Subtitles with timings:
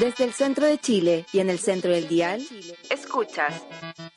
[0.00, 2.40] Desde el centro de Chile y en el centro del dial,
[2.88, 3.64] escuchas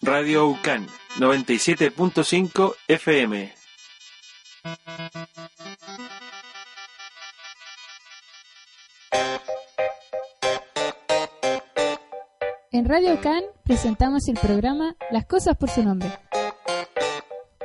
[0.04, 0.86] Radio UCAN
[1.18, 3.52] 97.5 FM.
[12.72, 16.12] En Radio UCAN presentamos el programa Las cosas por su nombre.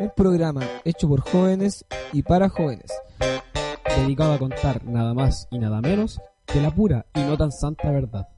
[0.01, 2.91] Un programa hecho por jóvenes y para jóvenes,
[3.95, 7.91] dedicado a contar nada más y nada menos que la pura y no tan santa
[7.91, 8.29] verdad.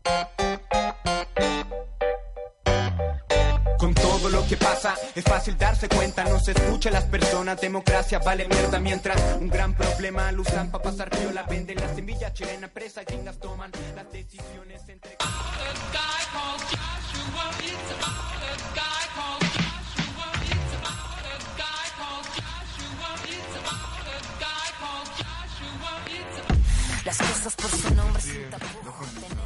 [3.78, 7.60] Con todo lo que pasa es fácil darse cuenta, no se escucha a las personas,
[7.60, 12.32] democracia vale mierda mientras un gran problema lo usan para pasar la venden la semilla
[12.32, 15.16] chilena presa, gringas toman las decisiones entre...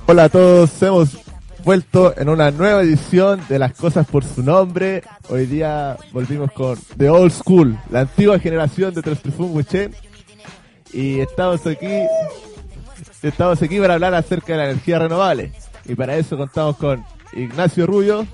[0.07, 1.19] Hola a todos, hemos
[1.65, 5.05] vuelto en una nueva edición de Las Cosas por su nombre.
[5.29, 9.95] Hoy día volvimos con The Old School, la antigua generación de Trifun Wichen.
[10.93, 12.03] Y estamos aquí,
[13.23, 15.53] estamos aquí para hablar acerca de la energía renovable.
[15.85, 18.27] Y para eso contamos con Ignacio Rubio,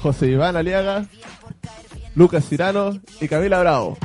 [0.00, 1.06] José Iván Aliaga,
[2.14, 3.98] Lucas Cirano y Camila Bravo.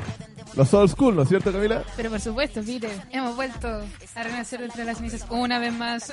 [0.55, 1.83] Los old school, ¿no es cierto, Camila?
[1.95, 3.67] Pero por supuesto, Peter, hemos vuelto
[4.16, 6.11] a renacer entre las cenizas una vez más.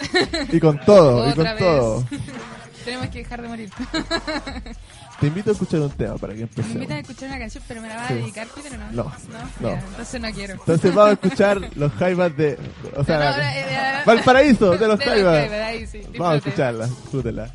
[0.53, 1.63] Y con todo, y con Otra vez.
[1.63, 2.05] todo.
[2.85, 3.71] Tenemos que dejar de morir.
[5.21, 6.75] Te invito a escuchar un tema para que Me empecemos.
[6.75, 8.93] invitan a escuchar una canción, pero me la va a dedicar, Peter, ¿o no?
[8.93, 9.13] No,
[9.61, 9.71] no.
[9.71, 10.53] Entonces no quiero.
[10.55, 12.59] Entonces vamos a escuchar los jaivas de...
[12.95, 15.49] O sea, No, no, eh, eh, Valparaíso, de los jaivas.
[16.19, 17.53] Vamos a escucharla, disfrútenla.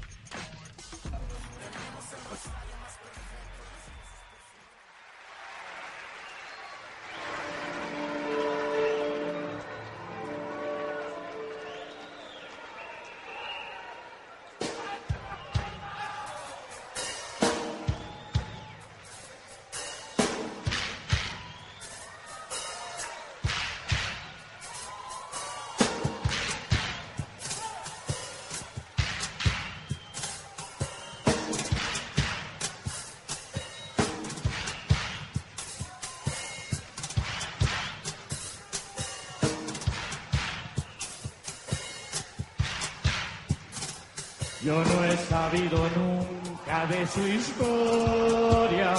[44.71, 48.93] Yo no he sabido nunca de su historia.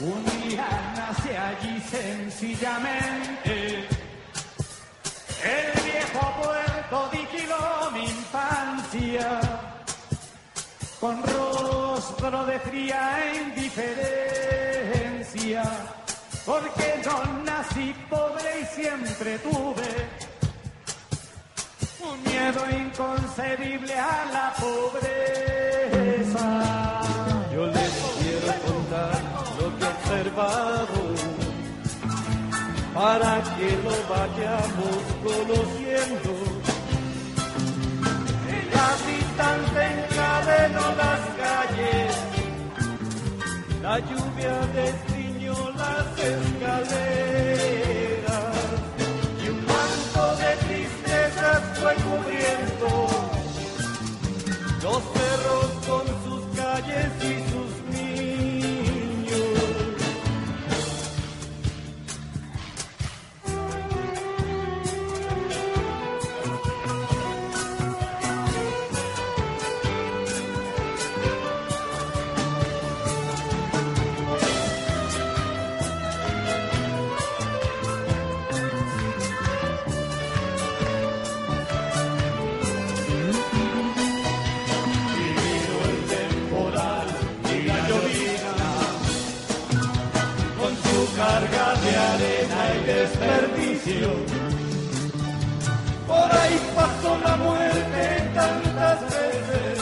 [0.00, 0.66] Un día
[0.96, 3.86] nace allí sencillamente.
[5.44, 9.38] El viejo puerto vigiló mi infancia.
[10.98, 15.62] Con rostro de fría indiferencia.
[16.46, 20.23] Porque no nací pobre y siempre tuve
[22.14, 26.46] un miedo inconcebible a la pobreza.
[27.52, 29.20] Yo les quiero contar
[29.58, 31.00] lo que he observado
[32.94, 36.32] para que lo vayamos conociendo.
[38.56, 42.12] El habitante encadenó las calles,
[43.82, 47.73] La lluvia destiñó las escaleras
[97.22, 99.78] la muerte tantas veces,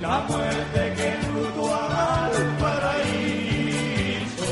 [0.00, 4.50] la muerte que fluctuaba al paraíso.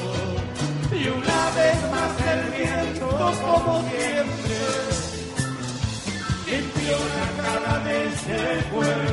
[0.93, 3.07] Y una vez más el viento,
[3.41, 4.59] como siempre,
[6.51, 8.41] limpió la cara de ese
[8.73, 9.08] puerto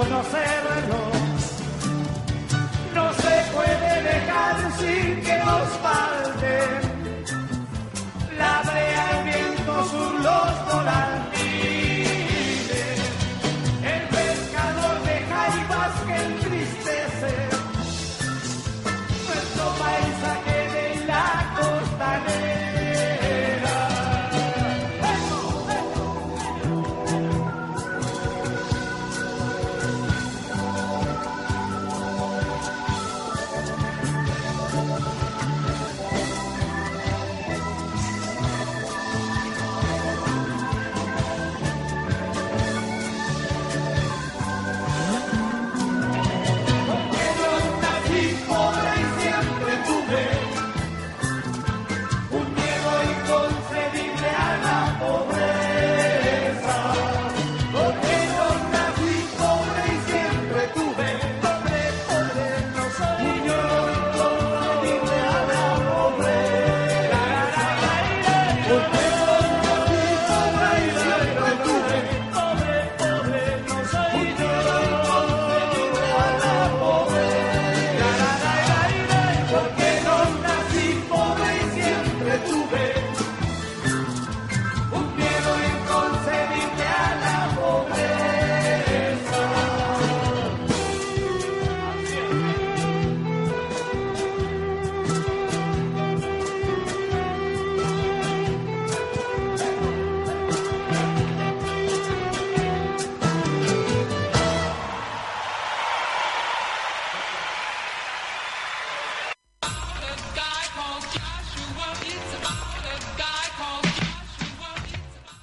[0.00, 1.00] sin conocerlo.
[2.94, 6.54] No se puede dejar sin que nos falte
[8.38, 11.39] la brea, el viento, sur, los volantes.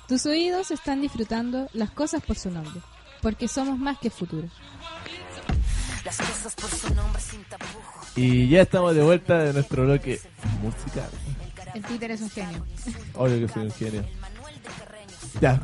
[0.07, 2.81] Tus oídos están disfrutando las cosas por su nombre,
[3.21, 4.48] porque somos más que futuro.
[8.15, 10.21] Y ya estamos de vuelta de nuestro bloque
[10.62, 11.09] musical.
[11.74, 12.65] El Peter es un genio.
[13.15, 14.06] Obvio que soy un genio.
[15.42, 15.62] Ya.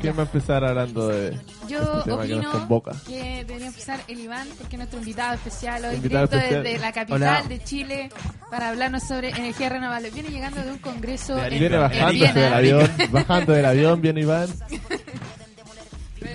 [0.00, 2.92] ¿Quién va a empezar hablando de Yo este tema que nos opino convoca?
[3.06, 6.62] que debería empezar el Iván, porque es nuestro invitado especial hoy, Invitado directo especial.
[6.64, 7.42] desde la capital Hola.
[7.48, 8.10] de Chile,
[8.50, 10.10] para hablarnos sobre energía renovable.
[10.10, 11.58] Viene llegando de un congreso De en, Arica.
[11.58, 14.48] Viene en bajando del avión, bajando del avión, viene Iván.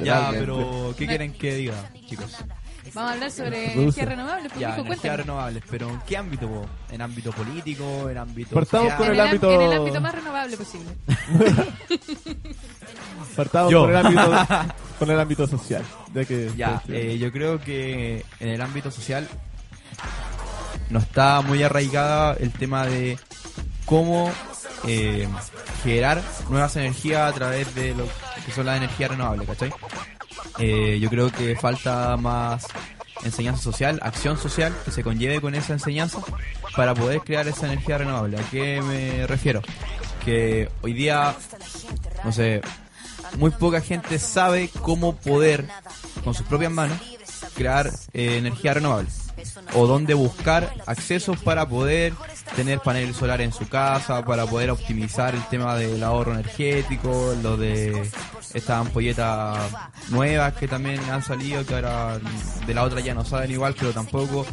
[0.03, 1.75] Ya, pero ¿qué quieren que diga,
[2.07, 2.35] chicos?
[2.93, 4.01] Vamos a hablar sobre Produce.
[4.01, 4.49] energía renovable.
[4.49, 6.47] Pues, Ya, energías renovables, pero ¿en qué ámbito?
[6.47, 6.65] po?
[6.91, 8.07] ¿En ámbito político?
[8.09, 8.97] ¿En ámbito Partamos social?
[9.07, 10.89] con el ámbito- en el ámbito más renovable posible.
[13.35, 13.81] Partamos Yo.
[13.81, 14.47] con el ámbito
[14.99, 15.83] con el ámbito social.
[16.13, 19.27] Ya que Ya, eh, yo creo que en el ámbito social
[20.89, 23.17] no está muy arraigada el tema de
[23.85, 24.31] cómo
[24.85, 25.27] eh,
[25.83, 28.05] generar nuevas energías a través de lo
[28.45, 29.73] que son las energías renovables, ¿cachai?
[30.59, 32.67] Eh, yo creo que falta más
[33.23, 36.19] enseñanza social, acción social que se conlleve con esa enseñanza
[36.75, 38.37] para poder crear esa energía renovable.
[38.37, 39.61] ¿A qué me refiero?
[40.23, 41.35] Que hoy día,
[42.23, 42.61] no sé,
[43.37, 45.67] muy poca gente sabe cómo poder,
[46.23, 46.97] con sus propias manos,
[47.55, 49.09] crear eh, energía renovable.
[49.73, 52.13] O dónde buscar accesos para poder
[52.55, 57.57] tener paneles solares en su casa, para poder optimizar el tema del ahorro energético, lo
[57.57, 58.09] de
[58.53, 59.57] estas ampolletas
[60.09, 62.19] nuevas que también han salido, que ahora
[62.65, 64.45] de la otra ya no saben igual, pero tampoco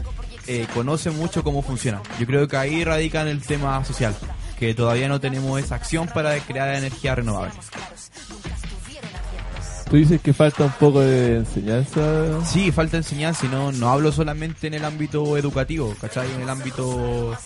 [0.46, 2.02] eh, conocen mucho cómo funciona.
[2.18, 4.16] Yo creo que ahí radica en el tema social,
[4.58, 7.54] que todavía no tenemos esa acción para crear energía renovable.
[9.90, 12.00] Tú dices que falta un poco de enseñanza.
[12.44, 16.30] Sí, falta enseñanza y no, no hablo solamente en el ámbito educativo, ¿cachai?
[16.32, 17.36] En el ámbito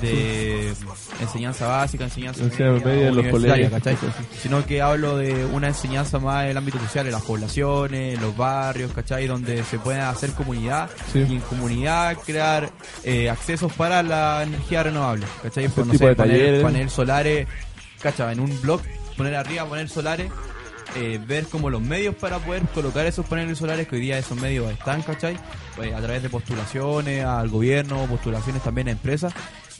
[0.00, 0.72] de
[1.20, 3.96] enseñanza básica, enseñanza Enseñanza media, media los colegios, ¿cachai?
[4.40, 8.20] Sino que hablo de una enseñanza más en el ámbito social, en las poblaciones, en
[8.20, 9.26] los barrios, ¿cachai?
[9.26, 11.26] Donde se pueda hacer comunidad Sí.
[11.28, 12.70] y en comunidad crear
[13.02, 15.68] eh, accesos para la energía renovable, ¿cachai?
[15.68, 16.62] Pues, no sé, poner talleres.
[16.62, 17.48] paneles solares,
[18.00, 18.34] ¿cachai?
[18.34, 18.82] En un blog,
[19.16, 20.30] poner arriba paneles solares
[20.96, 24.40] eh, ver como los medios para poder colocar esos paneles solares que hoy día esos
[24.40, 25.36] medios están, ¿cachai?
[25.76, 29.32] Pues, a través de postulaciones al gobierno, postulaciones también a empresas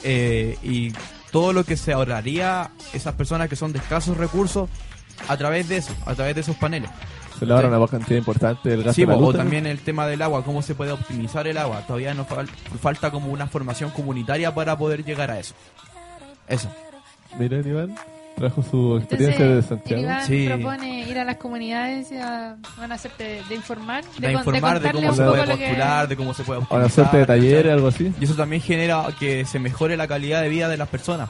[0.04, 0.92] eh, y
[1.32, 4.68] todo lo que se ahorraría esas personas que son de escasos recursos
[5.28, 6.90] a través de eso, a través de esos paneles.
[7.38, 9.38] Se le ahorra una cantidad importante del gas Sí, de la luz, o ¿no?
[9.38, 11.82] también el tema del agua, cómo se puede optimizar el agua.
[11.86, 12.48] Todavía nos fal-
[12.80, 15.54] falta como una formación comunitaria para poder llegar a eso.
[16.48, 16.68] Eso.
[17.38, 17.94] Miren, Iván,
[18.38, 20.02] trajo su experiencia de Entonces, el Santiago.
[20.02, 20.46] Iván Sí.
[20.48, 24.32] propone ir a las comunidades y a, van a hacerte de, de informar, de, De
[24.34, 26.62] con- informar de contarle cómo se puede lo que- postular, de cómo se puede A
[26.62, 26.84] optimizar.
[26.84, 27.40] una suerte de ¿cachai?
[27.40, 28.12] taller, algo así.
[28.20, 31.28] Y eso también genera que se mejore la calidad de vida de las personas.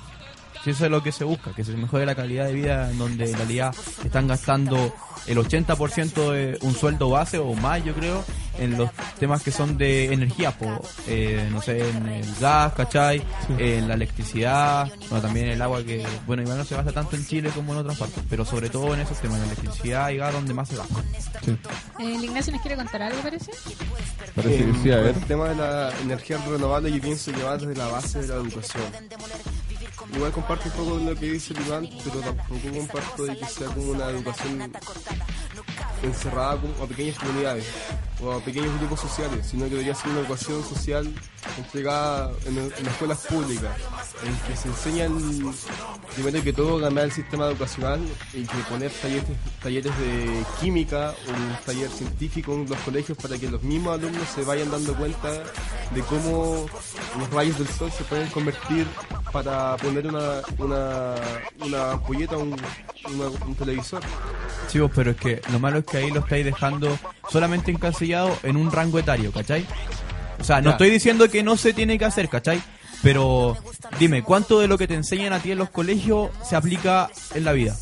[0.68, 2.98] Si eso es lo que se busca, que se mejore la calidad de vida en
[2.98, 4.92] donde en realidad están gastando
[5.26, 8.22] el 80% de un sueldo base o más, yo creo,
[8.58, 13.22] en los temas que son de energía, po, eh, no sé, en el gas, ¿cachai?
[13.56, 17.16] En la electricidad, bueno, también en el agua, que bueno, igual no se gasta tanto
[17.16, 20.18] en Chile como en otras partes, pero sobre todo en esos temas, en electricidad y
[20.18, 21.02] gas, donde más se gasta.
[21.46, 21.56] Sí,
[21.98, 23.52] Eh, el Ignacio nos quiere contar algo, parece.
[24.34, 25.16] parece que Eh, sí, a ver.
[25.16, 28.34] El tema de la energía renovable yo pienso que va desde la base de la
[28.34, 28.84] educación.
[30.14, 33.66] Igual comparto un poco de lo que dice Iván, pero tampoco comparto de que sea
[33.68, 34.72] como una educación
[36.02, 37.66] encerrada a pequeñas comunidades
[38.20, 41.12] o a pequeños grupos sociales, sino que debería ser una educación social
[41.56, 43.76] entregada en, en las escuelas públicas,
[44.24, 45.54] en que se enseñan
[46.14, 48.00] primero que todo cambiar el sistema educacional
[48.32, 49.24] y que poner talleres,
[49.62, 54.28] talleres de química o un taller científico en los colegios para que los mismos alumnos
[54.34, 55.30] se vayan dando cuenta
[55.94, 56.66] de cómo
[57.18, 58.86] los rayos del sol se pueden convertir
[59.32, 61.14] para poner una, una,
[61.64, 62.54] una ampolleta un,
[63.14, 64.02] una- un televisor.
[64.68, 66.99] Sí, vos, pero es que lo malo es que ahí lo estáis dejando
[67.30, 69.66] solamente encasillado en un rango etario, ¿cachai?
[70.40, 72.62] O sea, no estoy diciendo que no se tiene que hacer, ¿cachai?
[73.02, 73.57] Pero
[73.99, 77.45] dime, ¿cuánto de lo que te enseñan a ti en los colegios se aplica en
[77.45, 77.76] la vida?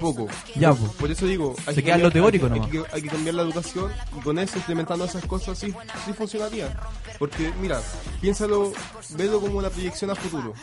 [0.00, 0.26] Poco.
[0.56, 0.92] Ya, por, pues.
[0.92, 2.70] por eso digo, hay Se que queda en lo cambiar- teórico hay, nomás.
[2.70, 6.80] que, hay que cambiar la educación y con eso implementando esas cosas sí, sí funcionaría.
[7.18, 7.80] Porque mira,
[8.20, 8.72] piénsalo,
[9.10, 10.54] velo como una proyección a futuro.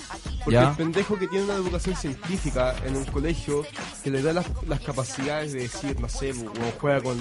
[0.44, 0.70] Porque Ya.
[0.72, 3.63] el pendejo que tiene una educación científica en un colegio
[4.03, 7.17] que le da las, las capacidades de decir, no sé, o juega con,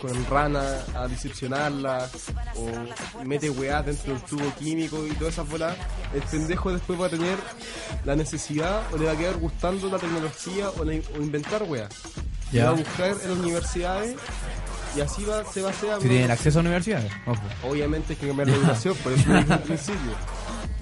[0.00, 0.62] con rana
[0.94, 2.08] a diseccionarla,
[2.56, 5.76] o mete weá dentro del tubo químico y todas esas bolas,
[6.14, 7.36] el pendejo después va a tener
[8.04, 11.88] la necesidad o le va a quedar gustando la tecnología o, la- o inventar weá.
[12.50, 12.64] Y Ya.
[12.66, 14.16] va a buscar en las universidades
[14.96, 17.40] y así va, se va a hacer Si tienen acceso a universidades, ojo.
[17.70, 20.12] Obviamente hay que cambiar la educación, por eso dije al principio.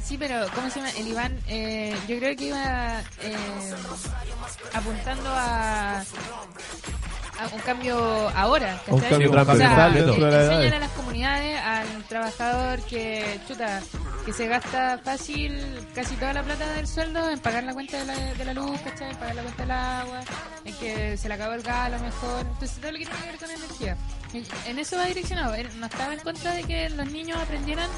[0.05, 0.91] Sí, pero ¿cómo se llama?
[0.99, 3.37] El Iván, eh, yo creo que iba eh,
[4.75, 6.05] apuntando a, a
[7.53, 8.81] un cambio ahora.
[8.89, 13.81] Un cambio O sea, transversal de la enseñan a las comunidades, al trabajador que, chuta,
[14.25, 18.05] que se gasta fácil casi toda la plata del sueldo en pagar la cuenta de
[18.07, 19.11] la, de la luz, ¿cachai?
[19.11, 20.21] En pagar la cuenta del agua,
[20.65, 22.41] en que se le acabó el gas a lo mejor.
[22.53, 23.97] Entonces todo lo que tiene que ver con energía.
[24.33, 25.55] En- En eso va direccionado.
[25.79, 27.89] No estaba en contra de que los niños aprendieran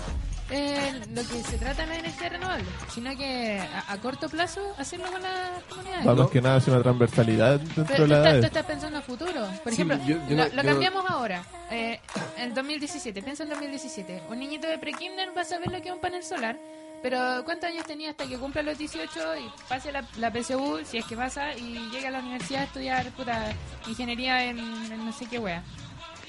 [0.53, 4.61] eh, lo que se trata de la energía renovable, sino que a, a corto plazo
[4.79, 6.05] hacerlo con las comunidades.
[6.05, 8.99] Vamos que nada, es una transversalidad dentro Pero de tú, la estás, tú estás pensando
[8.99, 9.47] a futuro.
[9.65, 11.43] Por Sí, ejemplo, yo- yo lo, no- lo yo- cambiamos ahora.
[11.71, 12.01] Eh,
[12.37, 14.23] en 2017, piensa en 2017.
[14.29, 16.59] Un niñito de pre-kinder va a saber lo que es un panel solar.
[17.03, 20.99] Pero ¿cuántos años tenía hasta que cumpla los 18 y pase la, la PSU, si
[20.99, 23.53] es que pasa, y llegue a la universidad a estudiar puta,
[23.89, 25.65] ingeniería en, en no sé qué wea?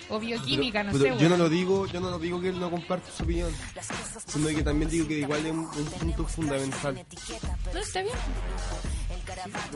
[0.10, 2.60] O bioquímica, no Pero sé, yo no lo digo, yo no lo digo que él
[2.60, 3.52] no comparte su opinión,
[4.28, 7.06] sino que también digo que igual es un, un punto fundamental.
[7.74, 8.16] No, está bien.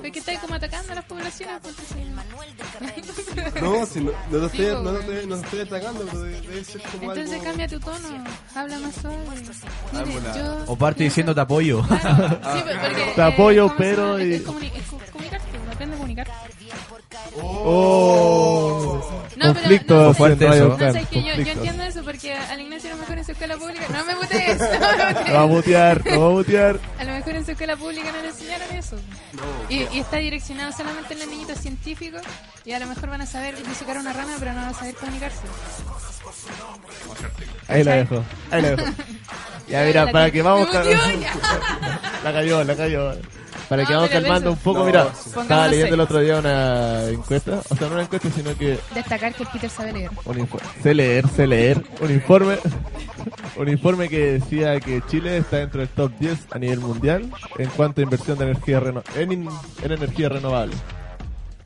[0.02, 1.56] Pero que estáis como atacando a las poblaciones.
[1.62, 5.60] pues, entonces- No, si no, no lo estoy, po, no lo estoy, no lo estoy
[5.62, 7.44] atacando, pero debe, ser como Entonces algo...
[7.46, 8.24] cambia tu tono,
[8.56, 9.18] habla más suave.
[9.94, 11.82] Ah, Mire, yo O parte diciendo te apoyo.
[11.88, 15.96] Claro, sí, porque, Te apoyo, pero Es, y- es comuni- es co- comunicarse, uno aprende
[15.96, 16.28] a comunicar.
[17.42, 19.00] Oh,
[19.36, 20.46] No, pero conflicto no, en fuerte.
[20.46, 20.78] No,
[21.10, 23.86] que yo, yo entiendo eso porque al Ignacio a lo mejor en su escuela pública.
[23.92, 25.36] No me mutees, no me mutees.
[25.36, 26.80] Va a mutear, lo va a mutear.
[27.00, 28.96] A lo mejor en su escuela pública no le enseñaron eso.
[29.70, 32.22] Y, y está direccionado solamente en los niñitos científicos
[32.66, 34.96] y a lo mejor van a saber disecar una rana, pero no van a saber
[34.96, 35.38] comunicarse.
[37.68, 38.84] Ahí la dejo, ahí la dejo.
[39.68, 40.70] Ya mira, para que- vamos.
[42.24, 43.12] La cayó, la cayó.
[43.70, 45.30] Para que vamos calmando un poco, No, mira, sí.
[45.38, 49.34] estaba leyendo el otro día una encuesta, o sea, no una encuesta, sino que Destacar
[49.34, 50.10] que el Peter sabe leer.
[50.24, 52.58] un informe, sé leer, sé leer, un informe,
[53.58, 57.70] un informe que decía que Chile está dentro del top 10 a nivel mundial en
[57.72, 59.50] cuanto a inversión de energía reno- en, in-
[59.84, 60.74] en energía renovable.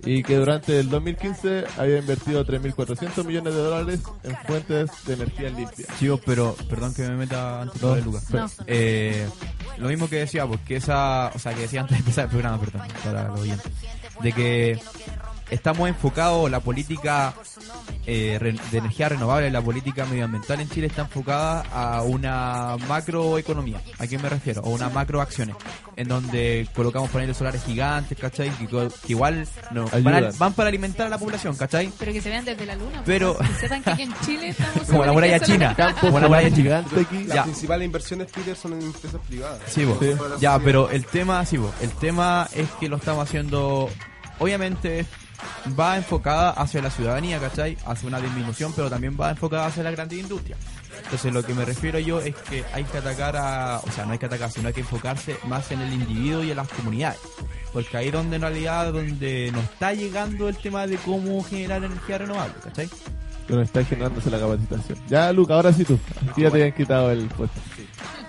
[0.03, 5.49] Y que durante el 2015 había invertido 3.400 millones de dólares en fuentes de energía
[5.49, 5.85] limpia.
[5.99, 8.29] Chicos, pero perdón que me meta antes No, de Lucas.
[8.31, 8.49] No.
[8.67, 9.27] Eh,
[9.77, 12.59] lo mismo que decía, porque esa, o sea, que decía antes de empezar el programa,
[12.59, 13.71] perdón, para los oyentes,
[14.21, 14.79] de que
[15.51, 17.33] estamos enfocados, la política
[18.07, 18.39] eh,
[18.71, 23.81] de energía renovable, la política medioambiental en Chile está enfocada a una macroeconomía.
[23.99, 24.61] ¿A qué me refiero?
[24.65, 25.55] A una macroacciones,
[25.95, 28.49] en donde colocamos paneles solares gigantes, ¿cachai?
[28.51, 28.67] Que,
[29.09, 31.91] igual no, van, a- van para alimentar a la población, ¿cachai?
[31.99, 33.03] Pero que se vean desde la luna.
[33.05, 35.75] Pero- pues, que sepan que aquí en Chile estamos Como la muralla china.
[35.99, 36.83] Como la muralla china.
[36.83, 37.23] gigante aquí.
[37.25, 37.43] Las Ya.
[37.43, 39.59] principales inversiones, Peter, son en empresas privadas.
[39.67, 39.97] Sí, bo.
[39.99, 40.13] Sí.
[40.39, 41.71] ya, pero el tema, sí, bo.
[41.81, 43.89] el tema es que lo estamos haciendo,
[44.39, 45.05] obviamente
[45.79, 47.77] va enfocada hacia la ciudadanía, ¿cachai?
[47.85, 50.57] Hacia una disminución, pero también va enfocada hacia la grandes industria.
[51.03, 54.13] Entonces lo que me refiero yo es que hay que atacar a, o sea, no
[54.13, 57.19] hay que atacar, sino hay que enfocarse más en el individuo y en las comunidades.
[57.73, 62.17] Porque ahí donde en realidad, donde nos está llegando el tema de cómo generar energía
[62.17, 62.89] renovable, ¿cachai?
[63.47, 64.99] Nos está generándose la capacitación.
[65.07, 65.99] Ya, Luca, ahora sí tú.
[66.29, 67.59] Aquí ya te habían quitado el puesto.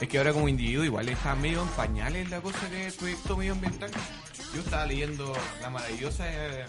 [0.01, 2.99] Es que ahora como individuo igual está medio en pañales la cosa que es el
[2.99, 3.91] proyecto medioambiental.
[4.55, 6.67] Yo estaba leyendo la maravillosa eh,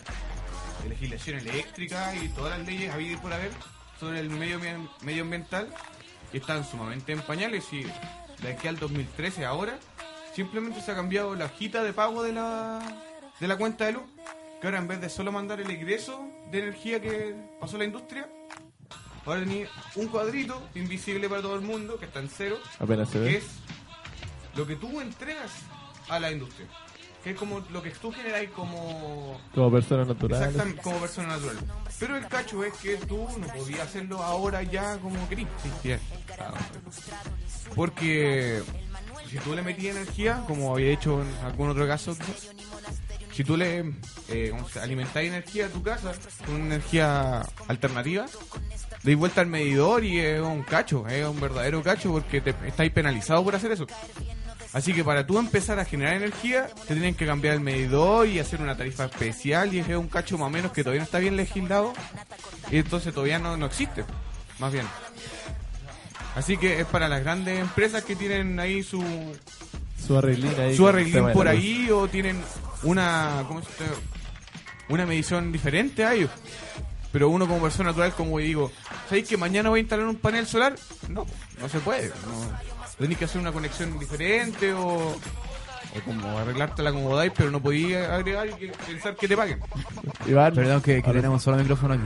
[0.88, 3.52] legislación eléctrica y todas las leyes habidas por haber
[4.00, 4.60] sobre el medio
[5.02, 5.68] medioambiental
[6.32, 7.84] que están sumamente en pañales y
[8.42, 9.78] de aquí al 2013 ahora
[10.36, 12.80] simplemente se ha cambiado la hojita de pago de la,
[13.40, 14.04] de la cuenta de luz
[14.60, 18.28] que ahora en vez de solo mandar el egreso de energía que pasó la industria
[19.26, 23.20] ahora tenía un cuadrito invisible para todo el mundo que está en cero Apenas se
[23.20, 23.38] que ve.
[23.38, 23.46] es
[24.56, 25.52] lo que tú entregas
[26.10, 26.68] a la industria.
[27.24, 30.42] Que es como lo que tú generas como, Como persona natural.
[30.42, 31.58] exactamente, como persona natural.
[32.00, 35.50] Pero el cacho es que tú no podías hacerlo ahora ya como querías.
[35.82, 35.94] Sí.
[37.76, 38.62] Porque
[39.30, 42.16] si tú le metías energía, como había hecho en algún otro caso,
[43.32, 43.94] si tú le
[44.30, 44.54] eh,
[45.16, 46.14] energía a tu casa
[46.46, 48.26] con una energía alternativa,
[49.02, 52.92] deis vuelta al medidor y es un cacho, es un verdadero cacho porque te estáis
[52.92, 53.88] penalizado por hacer eso.
[54.74, 58.40] Así que para tú empezar a generar energía, te tienen que cambiar el medidor y
[58.40, 61.20] hacer una tarifa especial y es un cacho más o menos que todavía no está
[61.20, 61.94] bien legislado
[62.72, 64.04] y entonces todavía no, no existe,
[64.58, 64.88] más bien.
[66.36, 69.04] Así que es para las grandes empresas que tienen ahí su,
[70.06, 70.76] Su arreglín ahí.
[70.76, 72.42] su arreglín por ahí o tienen
[72.82, 73.68] una ¿cómo se
[74.90, 76.32] una medición diferente a ellos.
[77.12, 78.72] Pero uno como persona natural, como digo,
[79.08, 80.76] ¿sabéis que mañana voy a instalar un panel solar?
[81.10, 81.26] No,
[81.60, 82.10] no se puede.
[82.10, 82.73] No.
[82.98, 88.10] Tenéis que hacer una conexión diferente o, o como arreglarte la acomodáis, pero no podías
[88.10, 89.60] agregar y que- pensar que te paguen.
[90.28, 92.04] Iván, Perdón que, tenemos solo micrófono aquí.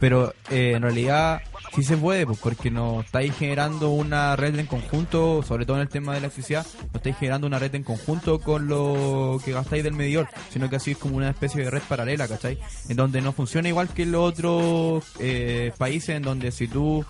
[0.00, 1.42] Pero eh, en realidad,
[1.74, 5.82] Sí se puede, pues, porque no estáis generando una red en conjunto, sobre todo en
[5.82, 9.52] el tema de la electricidad, no estáis generando una red en conjunto con lo que
[9.52, 12.58] gastáis del medidor, sino que así es como una especie de red paralela, ¿cachai?
[12.88, 17.04] En donde no funciona igual que los otros eh, países, en donde si tú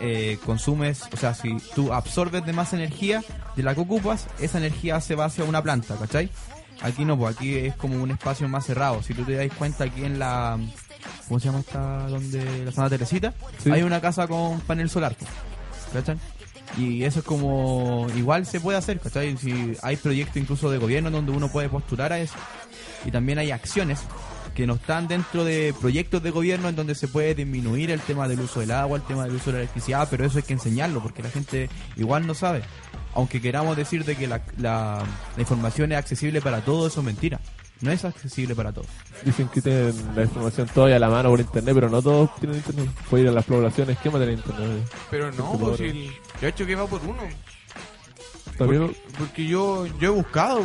[0.00, 3.22] eh, consumes, o sea, si tú absorbes de más energía
[3.56, 6.30] de la que ocupas, esa energía se va hacia una planta, ¿cachai?
[6.82, 9.02] Aquí no, pues aquí es como un espacio más cerrado.
[9.02, 10.58] Si tú te das cuenta aquí en la...
[11.32, 12.08] ¿Cómo se llama esta?
[12.08, 13.32] Donde la zona Teresita.
[13.56, 13.70] Sí.
[13.70, 15.16] Hay una casa con panel solar.
[15.90, 16.18] ¿Cachai?
[16.76, 18.06] Y eso es como...
[18.14, 19.34] Igual se puede hacer, ¿cachai?
[19.38, 22.34] Si hay proyectos incluso de gobierno donde uno puede postular a eso.
[23.06, 24.00] Y también hay acciones
[24.54, 28.28] que no están dentro de proyectos de gobierno en donde se puede disminuir el tema
[28.28, 30.52] del uso del agua, el tema del uso de la electricidad, pero eso hay que
[30.52, 32.60] enseñarlo porque la gente igual no sabe.
[33.14, 35.02] Aunque queramos decir de que la, la,
[35.34, 37.40] la información es accesible para todos, eso es mentira.
[37.82, 38.86] No es accesible para todos.
[39.24, 42.58] Dicen que tienen la información todavía a la mano por internet, pero no todos tienen
[42.58, 42.88] internet.
[43.10, 44.88] Puede ir a las poblaciones, ¿qué más tienen internet?
[45.10, 47.20] Pero no, pues si el, yo he hecho que va por uno.
[48.56, 50.62] También- Porque, porque yo, yo he buscado.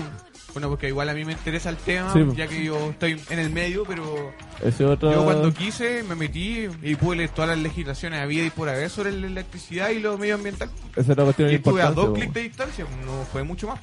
[0.58, 2.26] Bueno, porque igual a mí me interesa el tema, Sí.
[2.36, 5.12] ya que yo estoy en el medio, pero Ese otro...
[5.12, 8.90] yo cuando quise me metí y pude leer todas las legislaciones había y por haber
[8.90, 10.72] sobre la electricidad y lo medioambiental.
[10.96, 13.80] Esa otra cuestión Y es estuve a dos clics de distancia, no fue mucho más.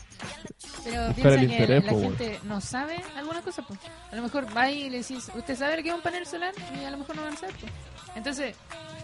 [0.82, 3.78] Pero Buscar piensa que interés, la po, gente no sabe alguna cosa, pues.
[4.10, 6.52] A lo mejor va y le decís, ¿usted sabe lo que es un panel solar?
[6.76, 7.72] Y a lo mejor no van a saber, pues.
[8.14, 8.55] Entonces,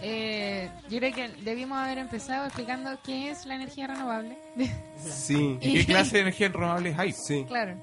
[0.01, 4.37] eh, yo creo que debimos haber empezado explicando qué es la energía renovable.
[5.03, 5.57] Sí.
[5.61, 7.11] ¿Y qué clase de energía renovables hay?
[7.11, 7.43] Sí.
[7.47, 7.75] claro.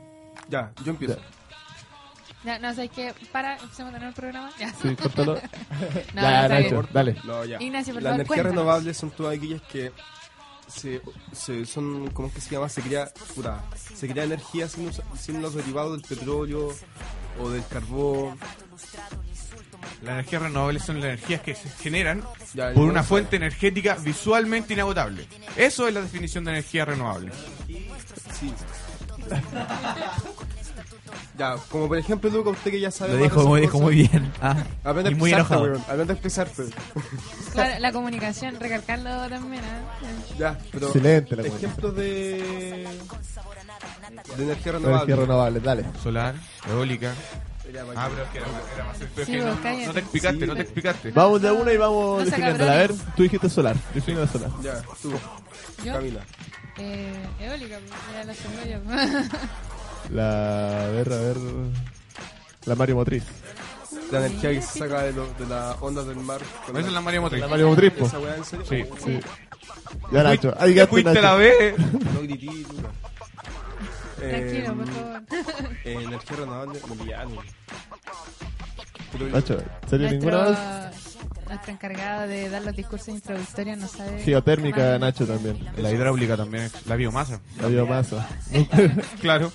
[0.49, 1.19] Ya, yo empiezo.
[2.45, 3.13] Ya, no, ¿sabes qué?
[3.33, 4.51] Para, empecemos a tener el programa.
[4.59, 4.73] Ya.
[4.73, 5.35] Sí, córtalo.
[6.15, 6.89] No, ya, está Nacho, bien.
[6.93, 7.17] dale.
[7.25, 7.61] No, ya.
[7.61, 8.53] Ignacio, por Las favor, energías cuéntanos.
[8.53, 9.93] renovables son todas aquellas que
[10.69, 12.69] se, se- son, ¿cómo es que se llama?
[12.69, 16.69] Se crea, puta, se crea energía sin los derivados del petróleo
[17.41, 18.39] o del carbón.
[20.03, 22.23] Las energías renovables son las energías que se generan
[22.55, 25.27] Ya, por una fuente energética visualmente inagotable.
[25.57, 27.31] Eso es la definición de energía renovable.
[28.39, 28.53] Sí.
[31.39, 33.13] ya, como por ejemplo, Luca, usted que ya sabe.
[33.17, 34.33] Lo dijo, muy- dijo muy bien.
[34.41, 35.63] Ah, Aprende a y muy enojado.
[35.65, 36.65] weón, Aprende a expresarte.
[37.53, 39.63] Claro, la comunicación, recalcarlo también.
[39.65, 39.81] ¿ah?
[40.39, 40.87] Ya, pero.
[40.89, 42.03] Excelente la Ejemplos de.
[42.03, 42.85] de
[44.43, 45.17] energía Energía renovable.
[45.17, 45.85] renovable, dale.
[46.03, 46.35] Solar,
[46.69, 47.15] eólica.
[47.97, 49.87] Ah, pero es que era, era más es Sí, que no, no- cállate.
[49.87, 50.47] no te explicaste, Sí.
[50.47, 51.11] no te explicaste.
[51.13, 52.73] Vamos de una y vamos No definiéndola.
[52.73, 53.77] A ver, tú dijiste solar.
[53.95, 54.51] Define la solar.
[54.63, 55.13] Ya, tú,
[55.85, 55.93] ¿Yo?
[55.93, 56.21] Camila.
[56.79, 57.79] Eh, eólica,
[58.15, 58.81] era la cebolla.
[60.11, 60.85] La.
[60.87, 61.37] A ver, a ver.
[62.65, 63.25] La Mario Motriz.
[64.13, 66.41] La energía que se saca de, lo- de las ondas del mar.
[66.71, 67.41] Esa es la María Motriz.
[67.41, 67.93] La Mario Motriz.
[68.01, 68.65] ¿Esa weá en serio?
[68.69, 68.85] Sí.
[69.05, 69.21] Sí.
[70.13, 70.55] Ya, Nacho.
[70.59, 71.75] Ahí ¿Te gaste, fuiste la B?
[72.15, 72.89] No grití, Luca.
[74.19, 76.03] Tranquilo, por Eh, favor.
[76.03, 76.81] energía renovable.
[79.13, 81.19] Pero- Nacho, ¿en serio ninguna Nuestro, vez?
[81.49, 84.23] nuestro encargado de dar los discursos introductorios no sabe.
[84.23, 84.99] Geotérmica.
[84.99, 85.59] Nacho también.
[85.79, 87.41] La hidráulica también, la biomasa.
[87.61, 88.29] La biomasa.
[89.21, 89.51] Claro.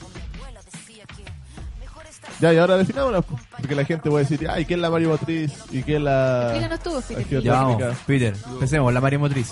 [2.40, 3.22] ya, y ahora definámosla.
[3.22, 3.40] po.
[3.58, 5.54] Porque la gente puede decir, ay, ¿qué es la Mario Motriz?
[5.72, 6.46] ¿Y qué es la.
[6.56, 7.42] Explícanos tú, la fíjate.
[7.42, 8.04] Ya vamos, geotérmica?
[8.08, 9.52] Peter, empecemos, la María Motriz.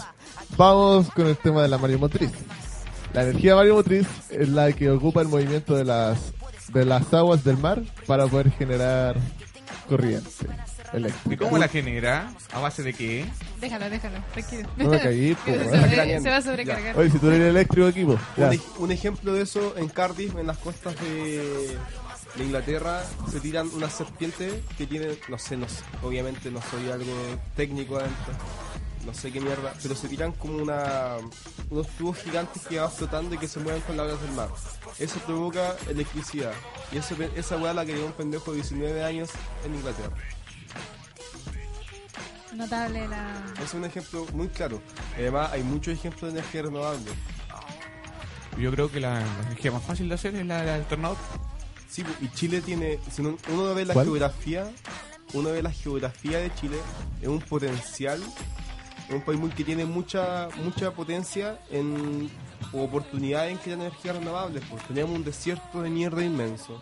[0.58, 2.32] Vamos con el tema de la Mario Motriz.
[3.14, 6.18] La energía Motriz es la que ocupa el movimiento de las
[6.70, 9.18] de las aguas del mar para poder generar
[9.90, 10.30] corriente
[10.94, 11.44] ¿Y eléctrica.
[11.44, 12.32] cómo la genera?
[12.54, 13.26] ¿A base de qué?
[13.60, 14.70] Déjalo, déjalo, tranquilo.
[14.78, 16.98] No me cagué, po, se, se- va a sobrecargar.
[16.98, 18.12] Oye, si tú eres eléctrico equipo.
[18.14, 18.50] Un, Ya.
[18.54, 21.76] ej- un ejemplo de eso en Cardiff, en las costas de,
[22.38, 26.90] de Inglaterra, se tiran unas serpientes que tienen, no sé, no sé, obviamente no soy
[26.90, 27.12] algo
[27.58, 28.34] técnico adentro,
[29.06, 31.18] no sé qué mierda, pero se tiran como una,
[31.70, 34.50] unos tubos gigantes que van flotando y que se mueven con las olas del mar.
[35.00, 36.54] Eso provoca electricidad.
[36.92, 39.30] Y eso, esa weá la creó un pendejo de 19 años
[39.66, 40.16] en Inglaterra.
[42.54, 43.44] Notable la.
[43.64, 44.82] Es un ejemplo muy claro.
[45.16, 47.12] Además, hay muchos ejemplos de energía renovable.
[48.58, 51.18] Yo creo que la, la energía más fácil de hacer es la del alternador.
[51.90, 54.06] Sí, y Chile tiene, si uno uno ve la ¿Cuál?
[54.06, 54.70] geografía,
[55.34, 56.78] uno ve la geografía de Chile,
[57.22, 58.22] es un potencial,
[59.10, 62.30] es un país muy que tiene mucha mucha potencia en
[62.74, 64.64] o oportunidades en crear energías renovables.
[64.70, 66.82] Pues tenemos un desierto de mierda inmenso,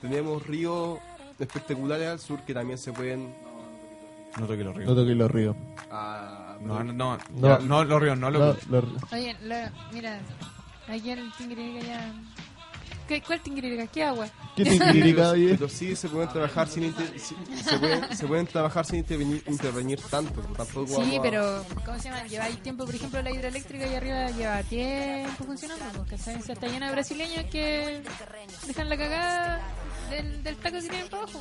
[0.00, 0.98] tenemos ríos
[1.38, 3.34] espectaculares al sur que también se pueden.
[4.38, 4.94] No toque los No ríos.
[4.94, 5.56] toques los ríos.
[5.90, 7.58] ah, No, no, no, No.
[7.58, 10.20] no los ríos, no No, los los- Oye, la- mira,
[10.88, 12.12] aquí el tingirica ya.
[13.10, 13.88] ¿Qué, ¿Cuál tingirica?
[13.88, 14.28] ¿Qué agua?
[14.54, 14.62] ¿Qué
[15.32, 15.48] oye?
[15.56, 20.00] pero sí se pueden trabajar sin inter- se, pueden, se pueden trabajar sin intervenir, intervenir
[20.02, 22.24] tanto, tampoco Sí, vamos a- pero ¿cómo se llama?
[22.28, 26.48] Lleva ahí tiempo, por ejemplo, la hidroeléctrica ahí arriba lleva tiempo funcionando, porque ¿sabes?
[26.48, 28.00] está llena de brasileños que
[28.68, 29.60] dejan la cagada
[30.08, 31.40] del, del taco que tienen para abajo.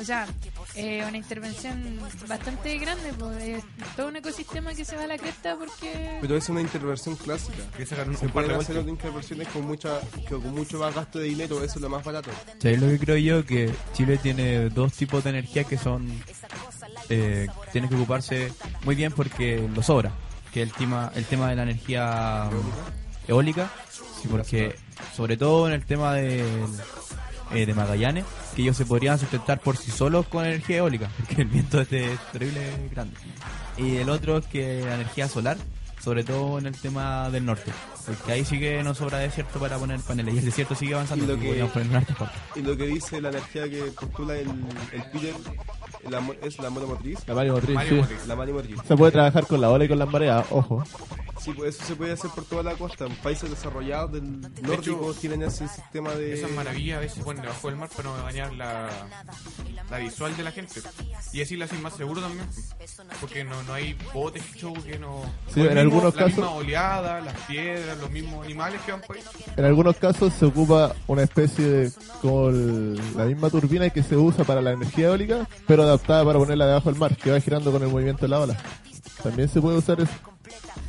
[0.00, 0.28] O sea,
[0.76, 3.64] eh, una intervención bastante grande, pues, es
[3.96, 6.18] todo un ecosistema que se va a la cresta porque...
[6.20, 7.58] Pero es una intervención clásica.
[7.76, 11.18] Que sacar un- Se pueden hacer otras intervenciones con, mucha, que con mucho más gasto
[11.18, 12.30] de dinero, eso es lo más barato.
[12.60, 13.44] ¿Sabéis lo que creo yo?
[13.44, 16.08] Que Chile tiene dos tipos de energía que son.
[17.08, 18.52] Eh, tiene que ocuparse
[18.84, 20.12] muy bien porque lo sobra.
[20.52, 22.48] Que el tema, el tema de la energía
[23.26, 23.68] eólica.
[24.22, 24.76] Sí, porque
[25.16, 26.44] sobre todo en el tema de,
[27.52, 31.42] eh, de Magallanes, que ellos se podrían sustentar por sí solos con energía eólica, porque
[31.42, 33.14] el viento es de- terrible grande.
[33.76, 35.56] Y el otro es que la energía solar,
[36.02, 37.72] sobre todo en el tema del norte,
[38.06, 41.24] porque ahí sí que nos sobra desierto para poner paneles, y el desierto sigue avanzando,
[41.24, 42.16] Y lo y que- partes.
[42.56, 44.48] Y lo que dice la energía que postula el,
[44.92, 45.34] el Peter
[46.08, 47.18] la es la monomotriz.
[47.26, 47.96] La marimotriz, Mario sí.
[48.00, 48.26] motriz.
[48.26, 48.78] La marimotriz.
[48.86, 50.82] Se puede trabajar con la ola y con las mareas, ojo.
[51.48, 53.06] Sí, pues eso se puede hacer por toda la costa.
[53.06, 56.34] En países desarrollados del nórdico tienen ese sistema de...
[56.34, 58.88] Esas maravillas a veces ponen debajo del mar para no dañar la,
[59.90, 60.82] la visual de la gente.
[61.32, 62.46] Y así la hacen más seguro también.
[63.20, 65.22] Porque no, no hay botes show que no.
[65.52, 69.00] Sí, en mismo- algunos la casos- misma oleada, las piedras, los mismos animales que van
[69.00, 69.22] por ahí.
[69.56, 74.16] En algunos casos se ocupa una especie de como el- la misma turbina que se
[74.16, 77.72] usa para la energía eólica, pero adaptada para ponerla debajo del mar, que va girando
[77.72, 78.58] con el movimiento de la ola.
[79.22, 80.12] También se puede usar eso.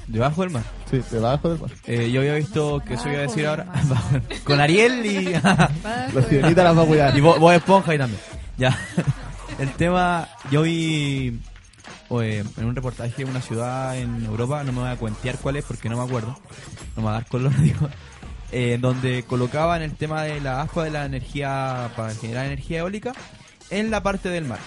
[0.07, 0.63] ¿Debajo del mar?
[0.89, 1.69] Sí, debajo del mar.
[1.85, 3.65] Eh, yo había visto que eso iba a decir ahora.
[4.43, 5.25] con Ariel y.
[5.33, 7.15] La sirenita las va a cuidar.
[7.17, 8.21] Y vos, vos esponja ahí también.
[8.57, 8.77] Ya.
[9.59, 10.27] El tema.
[10.51, 11.39] Yo vi.
[12.21, 15.57] eh, en un reportaje de una ciudad en Europa, no me voy a cuentear cuál
[15.57, 16.37] es porque no me acuerdo.
[16.95, 17.87] No me va a dar color, digo.
[18.51, 23.13] eh, donde colocaban el tema de la aspa de la energía para generar energía eólica
[23.69, 24.57] en la parte del mar.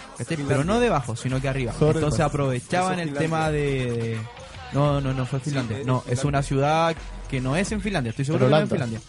[0.46, 1.72] Pero no debajo, sino que arriba.
[1.80, 3.58] Entonces aprovechaban el tema de,
[3.90, 4.20] de-
[4.72, 5.78] No, no, no fue Finlandia.
[5.84, 6.28] no, es Finlandia.
[6.28, 6.96] una ciudad
[7.28, 8.10] que no es en Finlandia.
[8.10, 8.68] Estoy seguro que no es en.
[8.70, 9.00] Finlandia.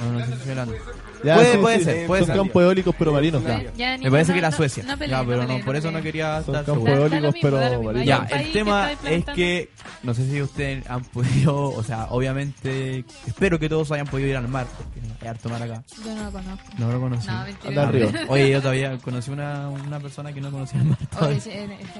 [0.00, 0.78] No, no sé si es Finlandia.
[1.22, 2.36] Ya, puede sí, puede sí, ser, puede son ser.
[2.38, 3.42] campos eólicos pero marinos.
[3.42, 3.62] Ya.
[3.76, 4.82] Ya, Me parece no- que era no- Suecia.
[4.84, 7.02] no ya, no pero no, por no eso no quería Son estar campos seguro.
[7.14, 8.06] eólicos pero marinos.
[8.06, 9.68] Ya, el tema es que
[10.02, 14.36] no sé si ustedes han podido, o sea, obviamente espero que todos hayan podido ir
[14.36, 15.82] al mar, porque hay harto mar acá.
[16.02, 16.68] Yo no lo conozco.
[16.78, 17.28] No lo conocí.
[17.70, 18.08] No, río.
[18.28, 20.98] Oye, yo todavía conocí una, una persona que no conocía el mar.
[21.10, 21.28] todavía.
[21.36, 21.50] Oye, sí,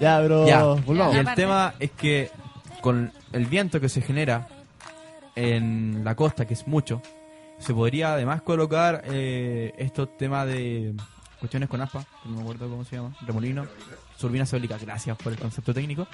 [0.00, 0.62] Ya, pero Ya.
[0.62, 1.14] volvamos.
[1.16, 2.31] Y el tema es que
[2.80, 4.48] con el viento que se genera
[5.36, 7.02] en la costa, que es mucho,
[7.58, 10.94] se podría además colocar eh, estos temas de
[11.38, 13.66] cuestiones con aspa, que no me acuerdo cómo se llama, remolino,
[14.18, 16.06] turbinas eólicas, gracias por el concepto técnico,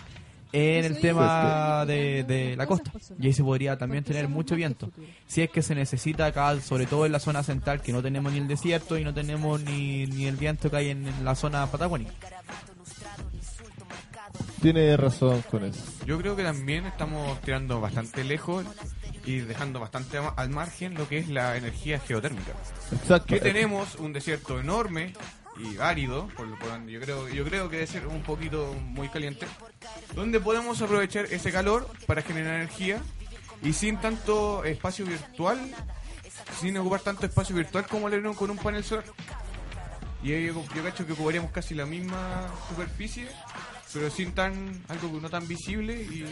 [0.53, 2.93] en el tema de, de la costa.
[3.19, 4.91] Y ahí se podría también tener mucho viento.
[5.27, 8.33] Si es que se necesita acá, sobre todo en la zona central, que no tenemos
[8.33, 11.35] ni el desierto y no tenemos ni, ni el viento que hay en, en la
[11.35, 12.13] zona patagónica.
[14.67, 15.81] Tiene razón con eso.
[16.07, 18.65] Yo creo que también estamos tirando bastante lejos
[19.25, 22.51] y dejando bastante al margen lo que es la energía geotérmica.
[22.91, 23.33] Exacto.
[23.33, 25.13] Que tenemos un desierto enorme
[25.57, 26.49] y árido, por,
[26.89, 29.47] yo creo, yo creo que debe ser un poquito muy caliente,
[30.17, 33.01] donde podemos aprovechar ese calor para generar energía
[33.63, 35.61] y sin tanto espacio virtual,
[36.61, 39.05] sin ocupar tanto espacio virtual como le con un panel solar.
[40.25, 43.29] Y yo, yo cacho que ocuparíamos casi la misma superficie,
[43.93, 46.25] pero sin tan algo no tan visible y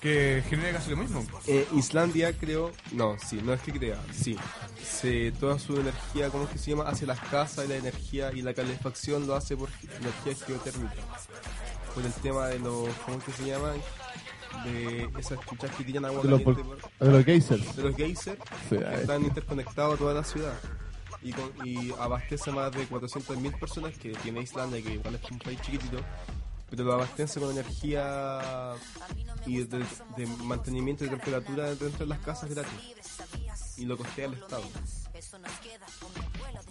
[0.00, 1.24] que genere casi lo mismo.
[1.46, 4.36] Eh, Islandia creo, no, sí, no es que crea, sí.
[4.84, 6.84] Se, toda su energía, ¿cómo es que se llama?
[6.90, 10.94] Hacia las casas y la energía y la calefacción lo hace por energía geotérmica.
[11.94, 13.76] Por el tema de los, ¿cómo es que se llaman?
[14.64, 16.64] De esas chuchas que tiran agua De los, caliente.
[16.64, 17.76] por- de los geysers.
[17.76, 20.54] de los geysers Sí, que están interconectados a toda la ciudad.
[21.24, 25.38] Y, con- y abastece más de 400.000 personas que tiene Islandia, que igual es un
[25.38, 25.98] país chiquitito,
[26.70, 28.74] pero lo abastece con energía
[29.46, 29.84] y de,
[30.16, 32.72] de mantenimiento de temperatura dentro de las casas gratis.
[33.78, 34.64] Y lo costea el Estado.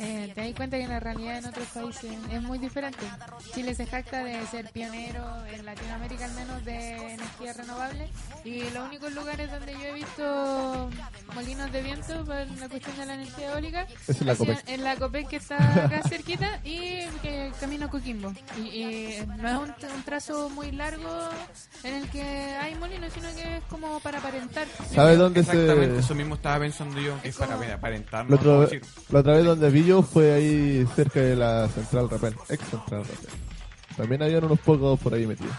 [0.06, 3.06] Eh, te das cuenta que la realidad en otros países es muy diferente.
[3.54, 8.10] Chile se jacta de ser pionero en Latinoamérica al menos de energía renovable
[8.44, 10.90] y los únicos lugares donde yo he visto
[11.34, 14.64] molinos de viento para la cuestión de la energía eólica Es en la Copec.
[14.68, 18.34] en la Copec que está acá cerquita y que camino a Coquimbo.
[18.58, 21.30] Y, y no es un, un trazo muy largo
[21.84, 24.68] en el que hay molinos, sino que es como para aparentar.
[24.94, 26.00] ¿Sabe dónde Exactamente, se...?
[26.02, 28.26] eso mismo estaba pensando yo, que es para aparentar.
[28.30, 28.36] La, ¿no?
[28.36, 32.36] Otra- decir, la otra vez donde vi yo fue ahí cerca de la central Rapel,
[32.50, 33.30] ex central Rapel.
[33.98, 35.54] También habían unos pocos por ahí metidos.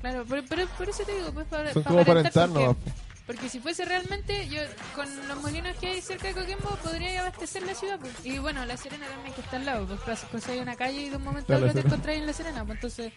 [0.00, 2.74] Claro, pero, pero por eso te digo, pues para, Son para como para aparentar, entrar
[2.74, 2.92] porque,
[3.26, 4.60] porque si fuese realmente, yo
[4.94, 7.98] con los molinos que hay cerca de Coquimbo podría abastecer la ciudad.
[7.98, 8.12] Pues.
[8.24, 11.08] Y bueno, La Serena también que está al lado, pues pues, hay una calle y
[11.08, 12.64] de un momento a otro te encontráis en La Serena.
[12.64, 13.12] Pues entonces,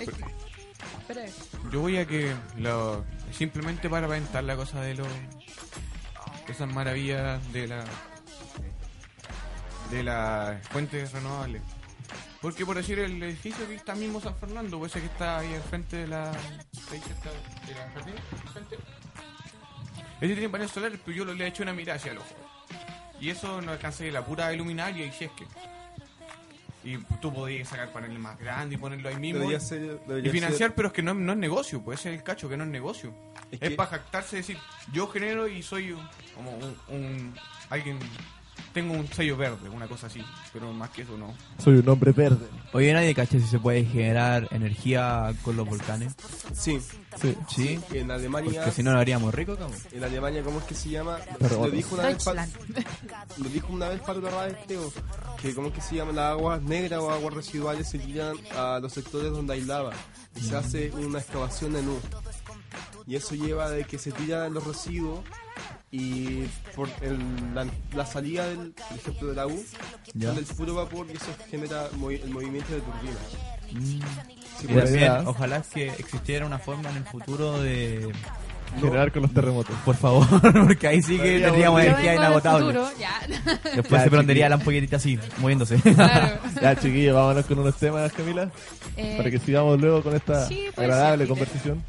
[0.00, 0.24] es que-
[0.98, 1.22] espera.
[1.70, 5.08] Yo voy a que lo, simplemente para aventar la cosa de los
[6.48, 7.84] esas maravillas de la
[9.90, 11.62] de las fuentes renovables.
[12.40, 15.52] Porque por decir el edificio que está mismo San Fernando, pues ese que está ahí
[15.54, 16.30] al frente de la.
[16.30, 18.14] De la jardín.
[20.20, 22.34] Ese tiene paneles solares, pero yo lo- le he hecho una mirada hacia el ojo.
[23.20, 25.44] Y eso no alcanza de la pura iluminaria y si es que.
[26.84, 29.50] Y tú podías sacar paneles más grandes y ponerlo ahí mismo.
[29.50, 32.14] Y- ser- y debería financiar, ser- pero es que no, no es negocio, puede ser
[32.14, 33.12] el cacho que no es negocio.
[33.50, 34.58] Es Es, que- para jactarse y decir,
[34.92, 35.96] yo genero y soy
[36.36, 37.34] como un, un-
[37.68, 37.98] alguien,
[38.78, 41.34] tengo un sello verde, una cosa así, pero más que eso no.
[41.58, 42.46] Soy un hombre verde.
[42.72, 46.14] Oye, nadie cacha si se puede generar energía con los volcanes.
[46.52, 46.80] Sí.
[47.20, 47.36] Sí.
[47.48, 47.80] Sí.
[47.90, 48.60] En Alemania.
[48.60, 49.76] Porque si no lo haríamos rico, cabrón.
[49.90, 51.16] En Alemania, ¿cómo es que se llama?
[51.16, 51.70] Terremoto.
[51.70, 52.24] Lo dijo una vez.
[53.38, 54.30] Lo dijo una vez Pablo
[54.68, 54.92] Teo,
[55.42, 58.78] que cómo es que se llama las aguas negras o aguas residuales se tiran a
[58.80, 59.92] los sectores donde hay lava
[60.36, 61.98] y se hace una excavación en U.
[63.08, 65.24] Y eso lleva de que se tiran los residuos
[65.90, 66.44] y
[66.76, 69.64] por el- la, la salida del, por ejemplo, de la U
[70.14, 70.28] Ya.
[70.28, 73.16] sale el puro vapor y eso genera movi- el movimiento de turbinas.
[73.72, 73.84] Mm.
[74.58, 75.22] Sí, Y pues, también, idea.
[75.26, 78.12] ojalá que existiera una forma en el futuro de...
[78.80, 79.74] Generar con los terremotos.
[79.82, 80.26] Por favor,
[80.66, 82.66] porque ahí sí que tendríamos energía del inagotable.
[82.66, 83.18] futuro, ya.
[83.74, 85.76] Después Ya, se prendería la ampolletita así, moviéndose.
[85.80, 86.38] Claro.
[86.60, 88.50] Ya, chiquillos, vámonos con unos temas, Camila.
[88.96, 91.82] Eh, Para que sigamos luego con esta sí, agradable conversación.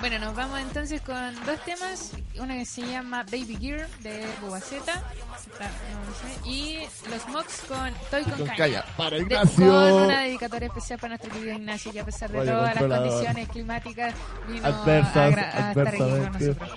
[0.00, 2.12] Bueno, nos vamos entonces con dos temas.
[2.38, 5.02] Una que se llama Baby Gear de Bubaceta.
[6.44, 6.78] Y
[7.10, 8.56] los Mox con Toy con, Con Caña.
[8.56, 8.84] Caña.
[8.96, 9.66] Para De- Ignacio.
[9.66, 13.48] con una dedicatoria especial para nuestro querido Ignacio, que a pesar de todas las condiciones
[13.50, 14.14] climáticas
[14.48, 15.18] vino Adversas, a,
[15.68, 16.70] a estar aquí con nosotros.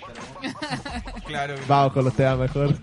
[1.26, 1.56] Claro.
[1.68, 2.78] Vamos con los temas mejor.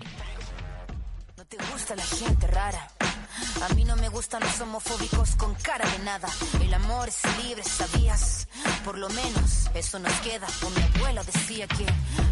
[1.37, 2.87] No te gusta la gente rara.
[3.63, 6.27] A mí no me gustan los homofóbicos con cara de nada.
[6.61, 8.47] El amor es libre, ¿sabías?
[8.83, 10.47] Por lo menos eso nos queda.
[10.65, 11.85] O mi abuela decía que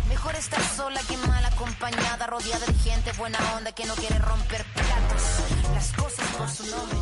[0.07, 4.65] mejor estar sola que mal acompañada, rodeada de gente buena onda que no quiere romper
[4.73, 5.23] platos.
[5.73, 6.97] Las cosas por su nombre.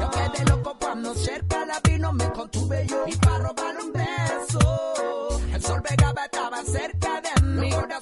[0.00, 3.63] Yo quedé loco cuando cerca la vino, me contuve yo y para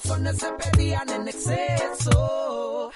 [0.03, 2.91] corazones se pedían en exceso.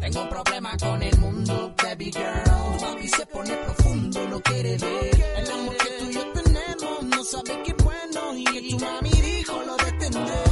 [0.00, 2.80] Tengo un problema con el mundo, baby girl.
[2.80, 5.24] Papi se pone profundo, no quiere ver.
[5.36, 8.36] El amor que tú y yo tenemos, no sabe qué bueno.
[8.36, 10.51] Y que tu mami dijo lo detendré.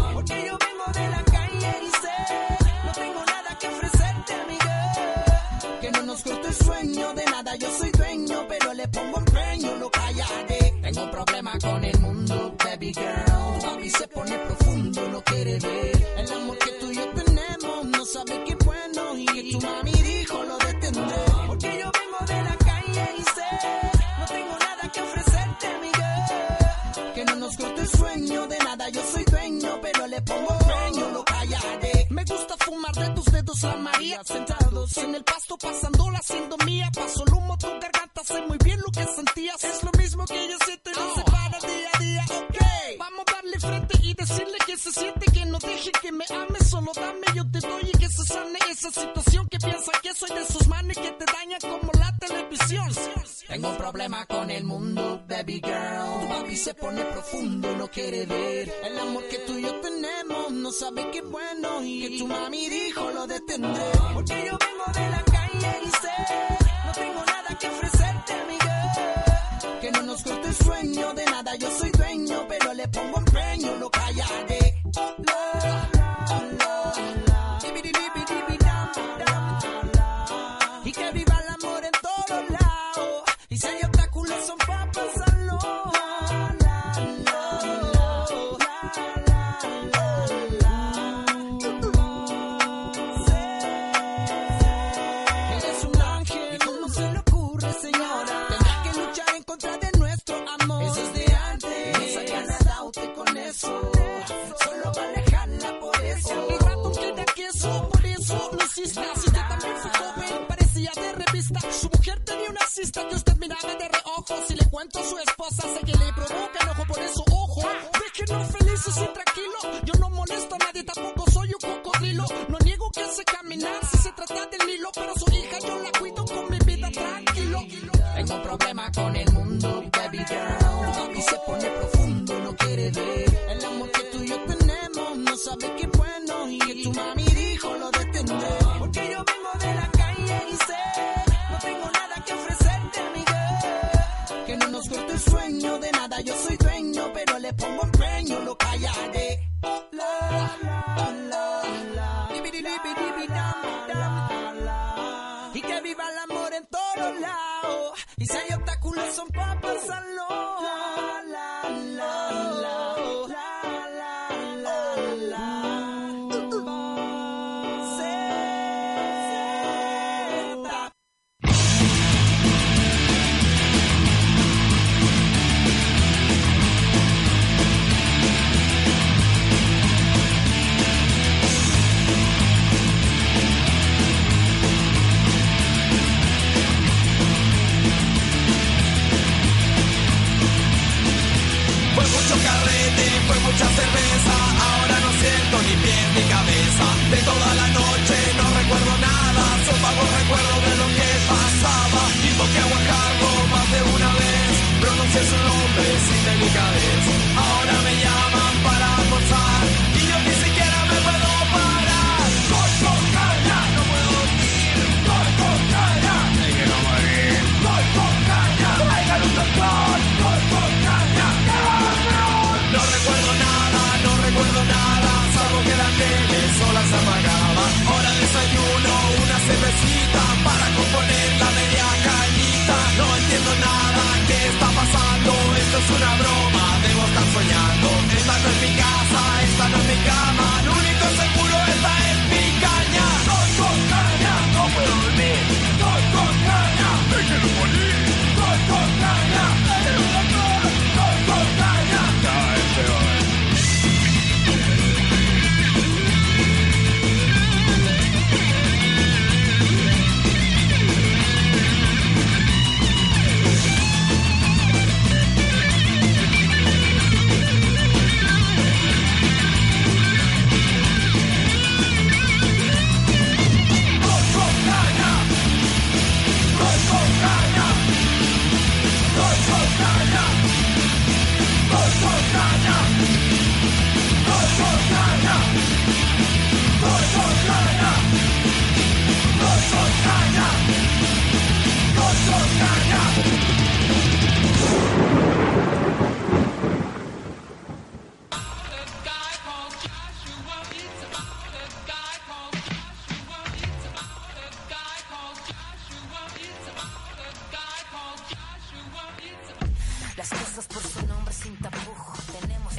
[62.20, 64.39] Tu mami dijo lo detendré.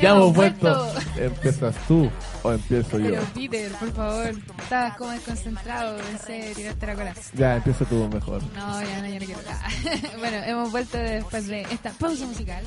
[0.02, 0.94] Ya hemos vuelto.
[1.16, 2.10] ¿Empiezas tú
[2.44, 3.10] o empiezo yo?
[3.10, 4.34] Pero Peter, por favor,
[4.64, 7.14] estabas como desconcentrado, pensé tirarte la cola.
[7.34, 8.44] Ya, empieza tú mejor.
[8.54, 9.42] No, ya no, ya no quiero.
[9.50, 9.70] Ah.
[10.20, 12.64] bueno, hemos vuelto después de esta pausa musical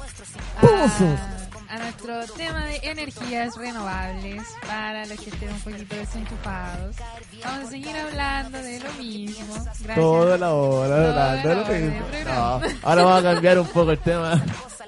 [0.61, 1.49] Pausa.
[1.69, 6.97] A, nuestro tema de energías renovables para los que estén un poquito desenchufados.
[7.45, 9.55] Vamos a seguir hablando de lo mismo.
[9.65, 9.95] Gracias.
[9.95, 12.07] Toda la hora Toda hablando de la lo mismo.
[12.25, 14.43] No, ahora vamos a cambiar un poco el tema.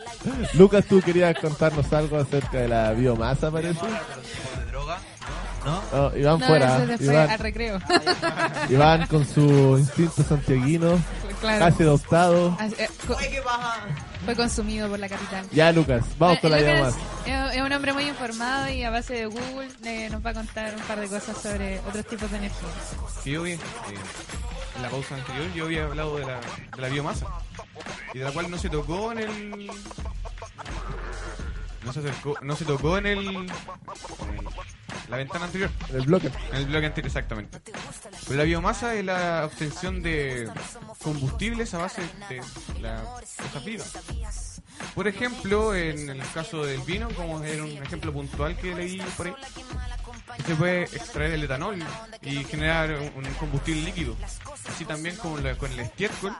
[0.55, 3.81] Lucas, tú querías contarnos algo acerca de la biomasa, parece.
[5.64, 5.83] ¿No?
[5.93, 6.85] Oh, Iván No, fuera.
[6.85, 7.79] eso Iván, al recreo.
[8.70, 10.97] Iván con su instinto santiaguino,
[11.41, 11.59] Claro.
[11.59, 12.57] casi adoptado.
[12.59, 12.89] Ah, eh,
[14.27, 15.47] Fue consumido por la capital.
[15.53, 16.99] Ya, Lucas, vamos con la Lucas biomasa.
[17.51, 20.35] Es es un hombre muy informado y a base de Google eh, nos va a
[20.35, 22.68] contar un par de cosas sobre otros tipos de energía.
[23.24, 23.59] que yo vi eh,
[24.77, 27.27] en la pausa anterior yo había hablado de la, de la biomasa
[28.12, 29.70] y de la cual no se tocó en el
[31.85, 33.53] no se, acercó- no se tocó en el, en el-
[35.09, 37.61] la ventana anterior En el bloque en el bloque anterior exactamente
[38.27, 40.51] pero la biomasa es la obtención de
[41.03, 42.43] combustibles a base de
[42.81, 43.03] las
[43.37, 43.93] cosas vivas
[44.97, 49.26] por ejemplo en el caso del vino como era un ejemplo puntual que leí por
[49.28, 49.34] ahí
[50.47, 51.78] se puede extraer el etanol
[52.22, 54.16] y generar un, combustible líquido.
[54.68, 56.36] Así también como la- con el estiércol,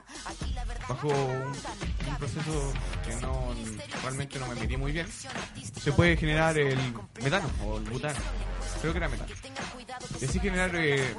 [0.87, 1.53] bajo un,
[2.07, 2.73] un proceso
[3.05, 3.55] que no
[4.03, 5.07] realmente no me metí muy bien,
[5.81, 6.77] se puede generar el
[7.23, 8.19] metano o el butano.
[8.81, 9.29] Creo que era metano.
[10.21, 11.15] Y así generar eh,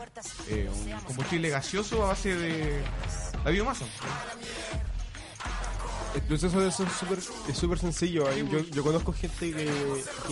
[0.49, 2.83] eh, un combustible gaseoso a base de
[3.45, 3.87] la biomasa.
[6.19, 8.31] El proceso de eso es súper es súper sencillo.
[8.33, 9.71] Yo, yo conozco gente que,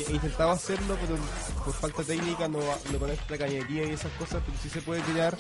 [0.05, 1.17] que intentaba hacerlo, pero
[1.65, 2.59] por falta técnica no,
[2.93, 5.39] no conecta la cañería y esas cosas, pero sí se puede crear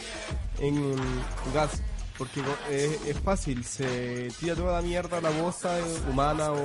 [0.60, 0.94] en
[1.52, 1.82] gas.
[2.16, 2.40] Porque
[2.70, 6.64] es, es fácil, se tira toda la mierda, la bosta eh, humana o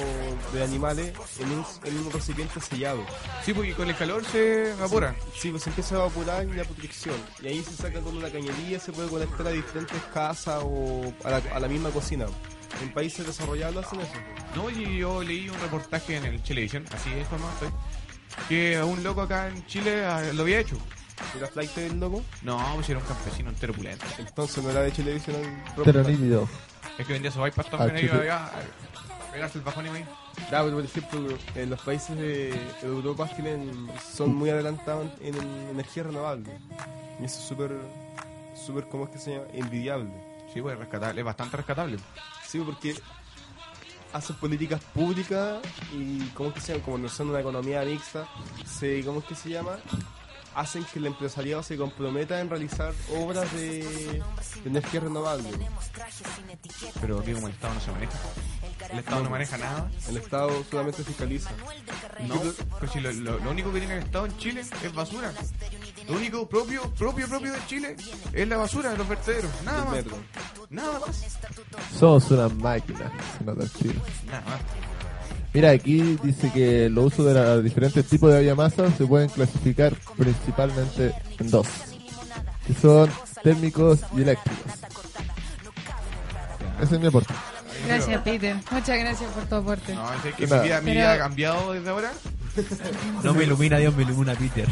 [0.53, 3.03] de animales en un, en un recipiente sellado.
[3.43, 5.13] Sí, porque con el calor se evapora.
[5.37, 7.15] Sí, pues se empieza a evaporar y la protección.
[7.41, 11.31] Y ahí se saca con una cañería, se puede conectar a diferentes casas o a
[11.31, 12.27] la, a la misma cocina.
[12.81, 14.13] En países desarrollados hacen eso.
[14.55, 17.69] No, y yo leí un reportaje en el Chilevisión, así de informado estoy,
[18.49, 20.77] que un loco acá en Chile ah, lo había hecho.
[21.37, 22.23] ¿Era flight del loco?
[22.41, 24.05] No, pues era un campesino entero pulento.
[24.17, 26.47] Entonces no era de televisión el Pero nítido.
[26.97, 28.21] Es que vendía su para Ah, también chupi.
[28.21, 28.51] ahí, a
[29.31, 30.05] pegarse el bajón y ahí.
[30.49, 35.69] Claro, pero por ejemplo, en los países de Europa tienen, son muy adelantados en, en
[35.69, 36.49] energía renovable.
[37.19, 37.71] Y eso es súper,
[38.65, 39.45] súper, ¿cómo es que se llama?
[39.53, 40.11] Envidiable.
[40.53, 41.97] Sí, pues rescatable, es bastante rescatable.
[42.51, 42.93] Sí, porque
[44.11, 45.61] hacen políticas públicas
[45.93, 46.83] y, ¿cómo es que se llama?
[46.83, 48.27] Como no son una economía mixta,
[48.65, 49.77] se, ¿cómo es que se llama?
[50.53, 54.21] Hacen que el empresariado se comprometa en realizar obras de, de
[54.65, 55.49] energía renovable.
[56.99, 58.19] Pero aquí como el Estado no se maneja.
[58.91, 59.89] El Estado no maneja nada.
[60.09, 61.49] El Estado solamente fiscaliza.
[62.27, 62.41] No,
[62.79, 65.31] pero si lo, lo- lo único que tiene el Estado en Chile es basura.
[66.09, 67.95] Lo único propio, propio, propio de Chile
[68.33, 69.51] es la basura, los vertederos.
[69.63, 70.03] Nada más.
[70.69, 71.25] Nada más.
[71.97, 73.11] Somos una máquina.
[73.45, 74.61] Nada más.
[75.53, 79.93] Mira, aquí dice que los usos de los diferentes tipos de biomasa se pueden clasificar
[80.17, 81.67] principalmente en dos,
[82.65, 83.09] que son
[83.43, 84.71] térmicos y eléctricos.
[86.81, 87.33] Ese es mi aporte.
[87.87, 88.55] Gracias, Peter.
[88.71, 89.93] Muchas gracias por tu aporte.
[89.93, 90.63] No, es que mi Nada.
[90.63, 92.11] vida, mi Pero- vida ha cambiado desde ahora.
[93.23, 94.67] No me ilumina Dios, me ilumina Peter.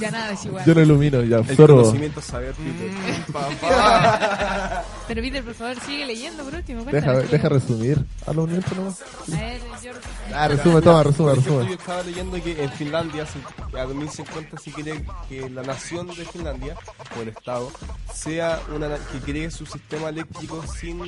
[0.00, 0.64] ya nada es igual.
[0.64, 1.76] Yo lo ilumino, ya El absorbo.
[1.82, 3.24] conocimiento es saber, Peter.
[3.32, 4.84] Papá.
[5.08, 6.84] Pero Peter, por favor, sigue leyendo por último.
[6.84, 7.30] Deja, cuéntanos.
[7.30, 8.98] deja resumir a los miembros nomás.
[9.02, 9.90] A ver, yo...
[10.34, 11.68] Ah, resume, toma, resume, Por ejemplo, resume.
[11.68, 16.24] Yo estaba leyendo que en Finlandia, se- a 2050, se quiere que la nación de
[16.24, 16.76] Finlandia,
[17.18, 17.70] o el Estado,
[18.14, 21.00] sea una na- que cree su sistema eléctrico sin,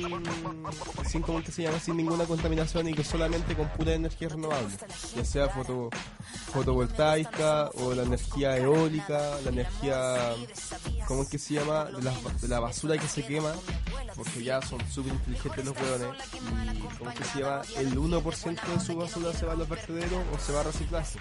[1.09, 1.79] sin ¿cómo que se llama?
[1.79, 4.67] Sin ninguna contaminación y que solamente con pura energía renovable,
[5.15, 5.72] ya sea foto,
[6.51, 10.35] fotovoltaica o la energía eólica, la energía,
[11.07, 11.85] ¿cómo es que se llama?
[11.85, 13.53] De la, de la basura que se quema,
[14.15, 17.61] porque ya son súper inteligentes los hueones y ¿cómo es que se llama?
[17.77, 21.19] El 1% de su basura se va a los vertederos o se va a reciclarse.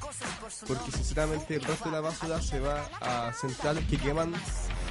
[0.66, 4.32] Porque sinceramente el resto de la basura se va a centrales que queman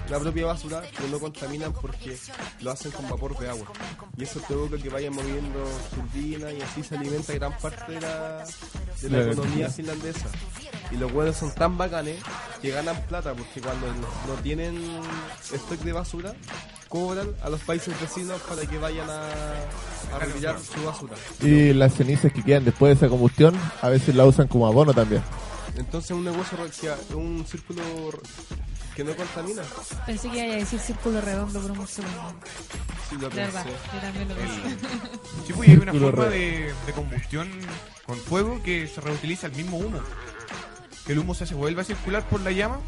[0.09, 2.17] la propia basura, pero no contaminan porque
[2.61, 3.67] lo hacen con vapor de agua.
[4.17, 5.63] Y eso provoca que vayan moviendo
[5.95, 8.45] turbinas y así se alimenta gran parte de la,
[9.01, 9.43] de la Claro.
[9.69, 10.27] Finlandesa.
[10.91, 12.17] Y los huevos son tan bacanes
[12.61, 14.75] que ganan plata porque cuando no, no tienen
[15.41, 16.33] stock de basura,
[16.89, 19.29] cobran a los países vecinos para que vayan a,
[20.13, 21.15] a retirar su basura.
[21.41, 24.93] Y las cenizas que quedan después de esa combustión, a veces la usan como abono
[24.93, 25.23] también.
[25.77, 26.57] Entonces un negocio
[27.15, 27.81] un círculo
[28.95, 29.61] que no contamina.
[30.05, 32.33] Pensé que iba a decir círculo redondo por un segundo.
[33.09, 33.79] Sí, lo verdad, pensé.
[33.93, 34.61] yo también lo pensé.
[35.47, 37.49] Sí, pues y hay una forma de, de combustión
[38.05, 39.99] con fuego que se reutiliza el mismo humo.
[41.05, 42.79] Que el humo se, se vuelve a circular por la llama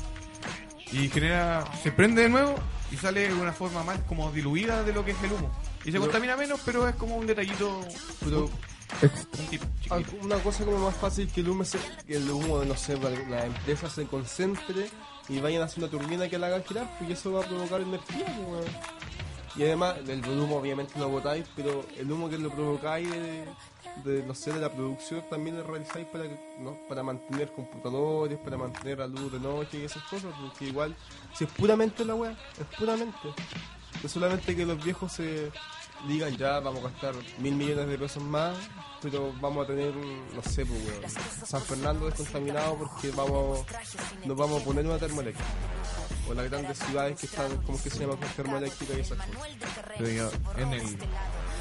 [0.91, 2.55] y genera, se prende de nuevo
[2.91, 5.51] y sale de una forma más como diluida de lo que es el humo.
[5.83, 7.81] Y se contamina menos, pero es como un detallito.
[8.23, 8.49] Pero
[9.89, 12.97] algo- una cosa como más fácil que el humo, se- que el humo no sé,
[13.29, 14.89] la empresa se concentre
[15.30, 18.26] y vayan haciendo una turbina que la haga girar, porque eso va a provocar energía.
[18.47, 18.65] pues.
[19.55, 23.45] Y además, el humo obviamente lo botáis, pero el humo que lo provocáis de,
[24.03, 26.26] de, no sé, de la producción también lo realizáis para,
[26.59, 26.78] ¿no?
[26.89, 30.95] para mantener computadores, para mantener la luz de noche y esas cosas, porque igual,
[31.36, 33.15] si es puramente la wea, es puramente.
[34.01, 35.51] No solamente que los viejos se
[36.07, 38.55] digan ya vamos a gastar mil millones de pesos más,
[39.01, 40.79] pero vamos a tener, no sé, pues,
[41.45, 43.65] San Fernando descontaminado porque vamos
[44.25, 45.49] nos vamos a poner una termoeléctrica.
[46.29, 48.15] O las grandes ciudades que están, ¿cómo que se llama?
[48.15, 49.41] Con termoeléctrica y esas cosas.
[49.97, 50.97] Pero yo, en el,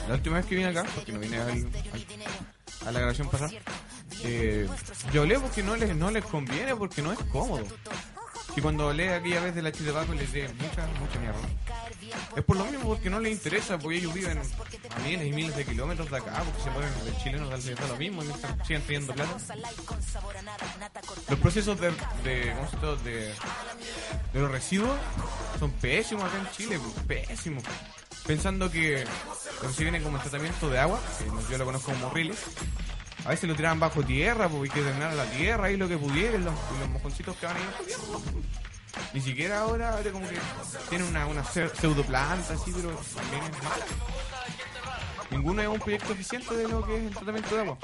[0.08, 3.50] la última vez que vine acá, porque no vine al- al- a la grabación pasada,
[4.22, 4.68] eh,
[5.12, 7.64] yo hablé porque no les, no les conviene, porque no es cómodo.
[8.54, 11.48] Y cuando hablé aquella vez de la Chile les di mucha, mucha mierda.
[12.36, 15.56] Es por lo mismo porque no les interesa, porque ellos viven a miles y miles
[15.56, 18.26] de kilómetros de acá, porque se mueren los chilenos al da lo mismo y
[18.66, 19.36] siguen teniendo plata.
[21.28, 21.90] Los procesos de,
[22.24, 22.54] de,
[23.04, 23.34] de,
[24.32, 24.98] de los residuos
[25.58, 27.64] son pésimos acá en Chile, pésimos.
[28.26, 29.04] Pensando que
[29.78, 32.38] viene como tratamiento de agua, que yo lo conozco como riles,
[33.24, 35.96] a veces lo tiraban bajo tierra, porque hay que drenar la tierra y lo que
[35.98, 37.62] pudieran, los, los mojoncitos que van ahí.
[39.14, 40.36] Ni siquiera ahora, ahora como que
[40.90, 43.84] tiene una, una pse- pseudoplanta así, pero también es mala.
[45.32, 47.78] Ninguno es un proyecto eficiente de lo que es el tratamiento de agua.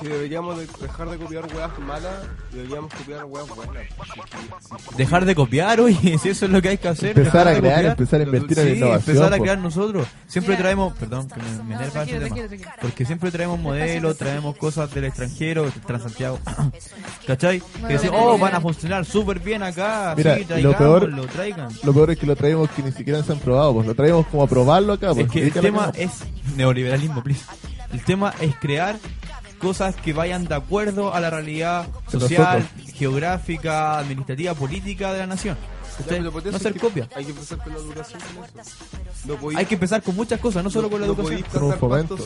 [0.00, 2.14] que deberíamos de- dejar de copiar weas malas
[2.52, 3.86] y deberíamos copiar weas buenas.
[4.96, 7.16] Dejar de copiar, oye, si eso es lo que hay que hacer.
[7.18, 7.84] Empezar a crear, copiar.
[7.92, 9.42] empezar a invertir en Sí, innovación, empezar a po.
[9.42, 10.06] crear nosotros.
[10.26, 10.62] Siempre Mira.
[10.62, 12.34] traemos, perdón, que me, me enerva ese tranquilo, tema.
[12.48, 12.70] tranquilo.
[12.80, 16.38] Porque siempre traemos modelos, traemos cosas del extranjero, del Transantiago.
[17.26, 17.58] ¿Cachai?
[17.72, 20.14] Bueno, Que decimos, oh, van a funcionar súper bien acá.
[20.16, 21.68] Mira, sí, y lo peor, traigan.
[21.82, 24.26] lo peor es que lo traemos que ni siquiera se han probado, pues lo traemos
[24.26, 25.12] como a probarlo acá.
[25.14, 26.10] Pues, Es que el tema es
[26.56, 27.42] neoliberalismo, please.
[27.92, 28.96] El tema es crear
[29.58, 35.56] cosas que vayan de acuerdo a la realidad social, geográfica, administrativa, política de la nación.
[35.98, 37.08] Eso No es hacer que copia.
[37.16, 38.70] Hay que empezar con la educación con eso.
[39.24, 41.42] No podéis- Hay que empezar con muchas cosas, no solo con la no educación.
[41.42, 42.16] Con un plantar fomento.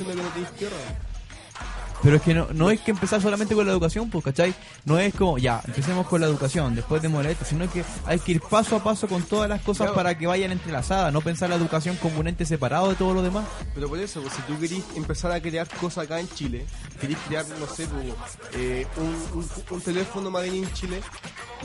[2.02, 4.54] Pero es que no, no es que empezar solamente con la educación, pues, ¿cachai?
[4.84, 8.32] No es como, ya, empecemos con la educación, después de esto, sino que hay que
[8.32, 9.94] ir paso a paso con todas las cosas Claro.
[9.94, 13.22] para que vayan entrelazadas, no pensar la educación como un ente separado de todo lo
[13.22, 13.44] demás.
[13.74, 16.66] Pero por eso, pues, si tú querís empezar a crear cosas acá en Chile,
[17.00, 18.04] querís crear, no sé, pues,
[18.54, 21.00] eh, un, un- un teléfono made in Chile,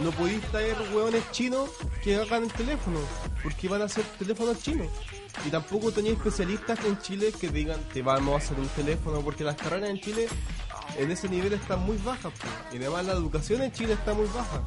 [0.03, 1.69] no podéis traer hueones chinos
[2.03, 2.99] que hagan el teléfono,
[3.43, 4.87] porque van a ser teléfonos chinos.
[5.45, 9.43] Y tampoco tenéis especialistas en Chile que digan, te vamos a hacer un teléfono, porque
[9.43, 10.27] las carreras en Chile
[10.97, 12.33] en ese nivel están muy bajas,
[12.71, 14.61] y además la educación en Chile está muy baja.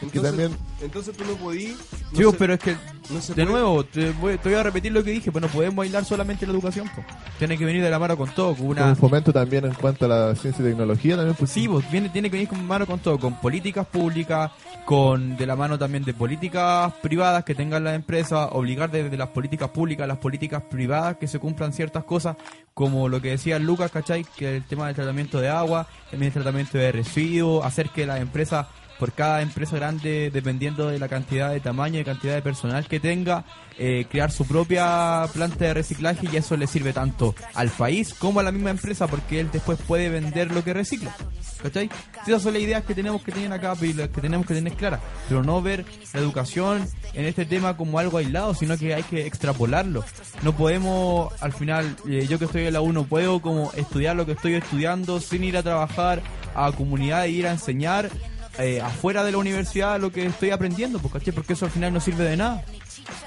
[0.00, 1.76] Entonces, también- entonces tú no podís...
[2.12, 2.72] no se- pero es que,
[3.10, 5.48] no de puede- nuevo, te voy, te voy a repetir lo que dije, pues no
[5.48, 7.06] podemos bailar solamente la educación, pues.
[7.38, 8.86] Tiene que venir de la mano con todo, con Con una...
[8.86, 11.36] un fomento también en cuanto a la ciencia y tecnología también.
[11.36, 14.50] Pues, Sí, pues viene, tiene que venir con mano con todo, con políticas públicas,
[14.84, 19.28] con de la mano también de políticas privadas que tengan las empresas, obligar desde las
[19.28, 22.36] políticas públicas a las políticas privadas que se cumplan ciertas cosas,
[22.74, 24.24] como lo que decía Lucas, ¿cachai?
[24.36, 28.20] Que el tema del tratamiento de agua, también el tratamiento de residuos, hacer que las
[28.20, 28.66] empresas,
[28.98, 33.00] por cada empresa grande, dependiendo de la cantidad de tamaño y cantidad de personal que
[33.00, 33.44] tenga,
[33.78, 38.40] eh, crear su propia planta de reciclaje y eso le sirve tanto al país como
[38.40, 41.14] a la misma empresa porque él después puede vender lo que recicla.
[41.62, 41.88] ¿Cachai?
[42.26, 44.72] Esas son las ideas que tenemos que tener acá y las que tenemos que tener
[44.74, 45.00] claras.
[45.28, 49.26] Pero no ver la educación en este tema como algo aislado, sino que hay que
[49.26, 50.04] extrapolarlo.
[50.42, 54.16] No podemos, al final, eh, yo que estoy en la U, no puedo como estudiar
[54.16, 56.22] lo que estoy estudiando sin ir a trabajar
[56.54, 58.10] a comunidad e ir a enseñar
[58.58, 61.32] eh, afuera de la universidad lo que estoy aprendiendo, pues, ¿cachai?
[61.32, 62.62] Porque eso al final no sirve de nada.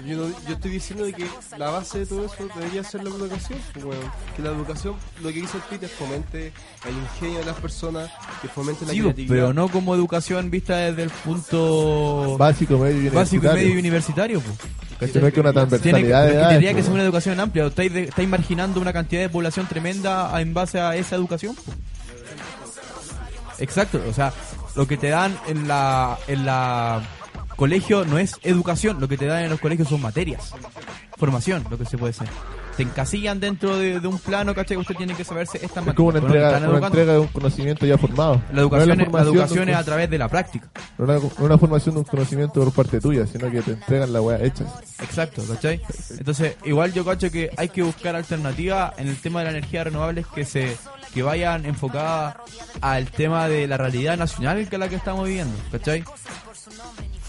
[0.05, 1.25] Yo, no- yo estoy diciendo de que
[1.57, 3.59] la base de todo eso debería ser la educación.
[3.73, 4.11] pues, weón.
[4.35, 6.53] que la educación, lo que dice el Peter, fomente
[6.87, 8.09] el ingenio de las personas,
[8.41, 9.35] que fomente la Sí, pues, creatividad.
[9.45, 13.67] pero no como educación vista desde el punto Básico, medio y básico y universitario.
[13.67, 14.41] medio universitario.
[14.41, 15.11] pues.
[15.11, 16.85] Que no hay que una Tiene que, transversalidad de que edades, tendría que pues.
[16.85, 17.65] ser una educación amplia.
[17.65, 21.55] Estáis, de- estáis marginando una cantidad de población tremenda a- en base a esa educación.
[21.55, 21.77] pues.
[23.59, 24.33] Exacto, o sea,
[24.75, 27.01] lo que te dan en la en la
[27.55, 30.53] colegio no es educación, lo que te dan en los colegios son materias,
[31.17, 32.27] formación, lo que se puede ser.
[32.77, 34.77] Te encasillan dentro de, de un plano, ¿cachai?
[34.77, 38.41] Usted tiene que saberse esta Es como una entrega, una de un conocimiento ya formado.
[38.51, 40.67] La educación, No es, la formación educación es a través de la práctica.
[40.97, 44.11] No una, no una formación de un conocimiento por parte tuya, sino que te entregan
[44.11, 44.65] la weá hecha.
[45.01, 45.81] Exacto, ¿cachai?
[46.17, 49.85] Entonces, igual yo cacho que hay que buscar alternativas en el tema de la energía
[49.85, 50.75] renovable que se
[51.13, 52.35] que vayan enfocadas
[52.81, 56.03] al tema de la realidad nacional que es la que estamos viviendo, ¿cachai?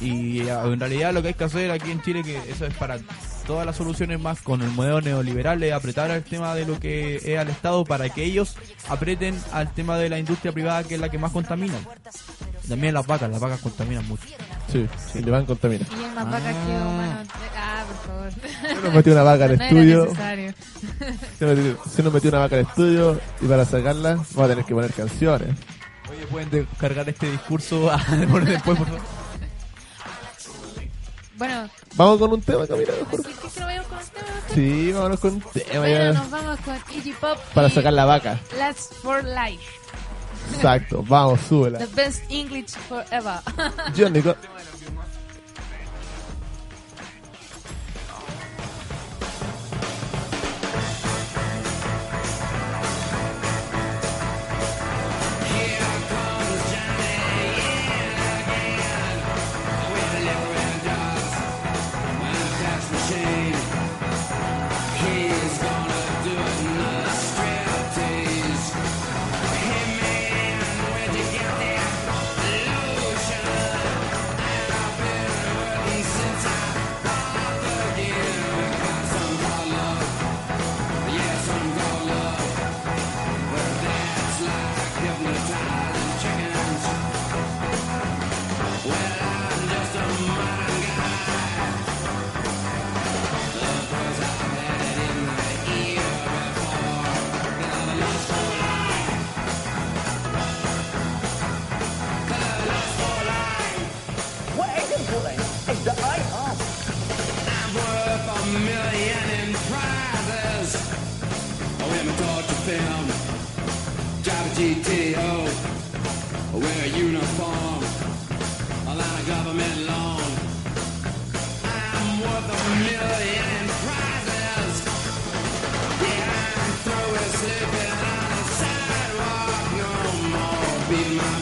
[0.01, 2.75] Y eh, en realidad lo que hay que hacer aquí en Chile, que eso es
[2.75, 2.99] para
[3.47, 7.17] todas las soluciones más con el modelo neoliberal, es apretar al tema de lo que
[7.17, 8.57] es al Estado para que ellos
[8.89, 11.75] aprieten al tema de la industria privada que es la que más contamina.
[12.69, 14.25] También las vacas, las vacas contaminan mucho.
[14.73, 15.87] Sí, sí, le van a contaminar.
[15.93, 17.19] Y más vaca que humano.
[17.57, 18.33] Ah, por favor.
[18.69, 20.13] Se nos metió una vaca al No estudio.
[21.39, 24.65] Se, metió- se nos metió una vaca al estudio y para sacarla vamos a tener
[24.65, 25.49] que poner canciones.
[26.11, 27.99] Oye, pueden descargar este discurso a-
[28.31, 29.03] por después, por favor.
[31.39, 33.23] Bueno, Vamos con un tema, Camila, mejor.
[33.23, 34.27] ¿qué, qué, que no vayamos con el tema?
[34.55, 37.39] Sí, vámonos con un tema Bueno, nos vamos con Iggy Pop.
[37.55, 38.39] para y sacar la vaca.
[38.59, 39.65] Last for Life.
[40.55, 41.79] Exacto, vamos, súbela.
[41.79, 43.41] The best English forever.
[43.95, 44.35] Yo, Nico.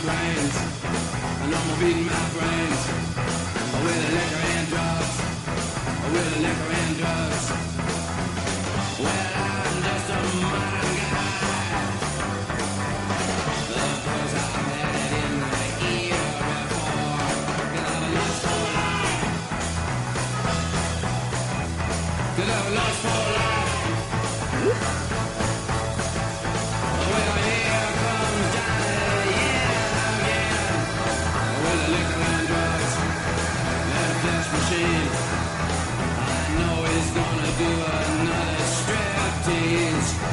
[0.05, 0.57] brains.
[1.43, 2.81] And I'm gonna beat my brains.
[3.85, 5.15] With a liquor and drugs.
[6.13, 7.74] With a liquor and drugs.
[37.65, 40.24] to another striptease.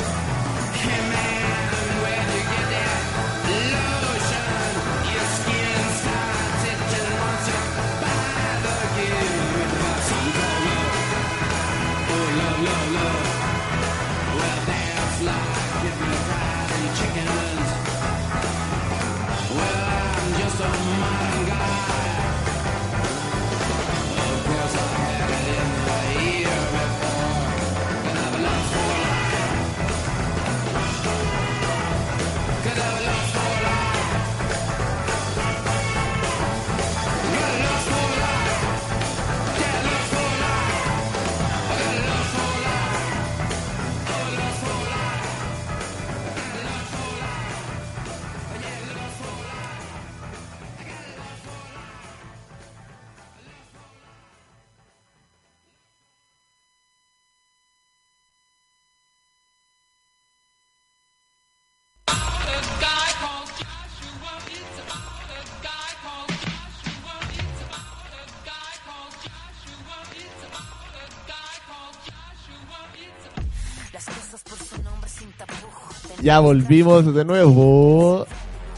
[76.22, 78.26] Ya volvimos de nuevo.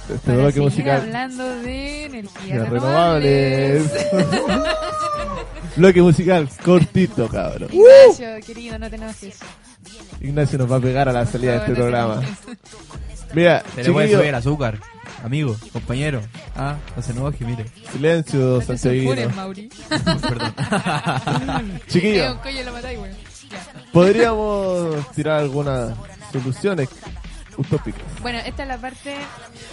[0.09, 1.01] Este Para bloque musical.
[1.01, 3.91] hablando de energías de renovables.
[4.11, 4.73] renovables.
[5.77, 7.69] bloque musical cortito, cabrón.
[7.71, 9.39] Ignacio, querido, no te enojes.
[10.21, 12.21] Ignacio nos va a pegar a la salida de este No, programa.
[13.33, 14.79] Mira, Se le puede subir el azúcar,
[15.23, 16.21] amigo, compañero.
[16.55, 17.65] Ah, no se enoje, mire.
[17.91, 19.15] silencio, No Santiago.
[19.35, 19.69] Mauri.
[19.89, 20.53] Perdón.
[21.87, 22.37] Chiquillo.
[22.45, 23.15] Eh.
[23.91, 25.93] Podríamos tirar algunas
[26.31, 26.89] soluciones
[27.57, 28.01] utópicas.
[28.21, 29.15] Bueno, esta es la parte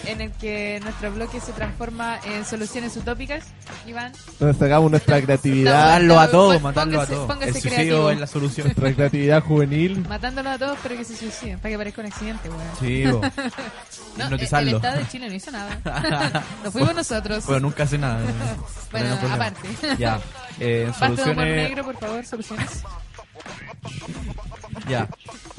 [0.05, 3.45] en el que nuestro bloque se transforma en soluciones utópicas,
[3.87, 4.11] Iván.
[4.39, 7.29] Donde sacamos nuestra creatividad, Matarlo a todos, Pon- matarlo a todos.
[7.41, 8.09] El suicidio creativo.
[8.11, 8.67] es la solución.
[8.67, 10.05] nuestra creatividad juvenil.
[10.07, 12.61] Matándolo a todos, pero que se suiciden, para que parezca un accidente, weón.
[12.79, 13.21] Sí, bo.
[14.17, 14.69] No, el, Hipnotizarlo.
[14.71, 16.43] el Estado de Chile no hizo nada.
[16.65, 17.45] Nos fuimos nosotros.
[17.47, 18.19] Pero nunca hace nada.
[18.91, 19.69] Bueno, No aparte.
[19.97, 20.19] Ya.
[20.59, 21.37] Eh, soluciones.
[21.69, 22.83] negro, por favor, soluciones.
[24.89, 25.07] Ya.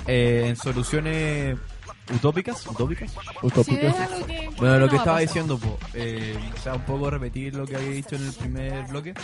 [0.07, 1.57] Eh, en soluciones
[2.15, 2.67] utópicas.
[2.67, 3.15] ¿Utópicas?
[4.01, 5.21] Algo que- que Bueno, no lo va que a estaba pasar.
[5.21, 8.85] diciendo, po, eh, o sea, un poco repetir lo que había dicho en el primer
[8.87, 9.15] bloque,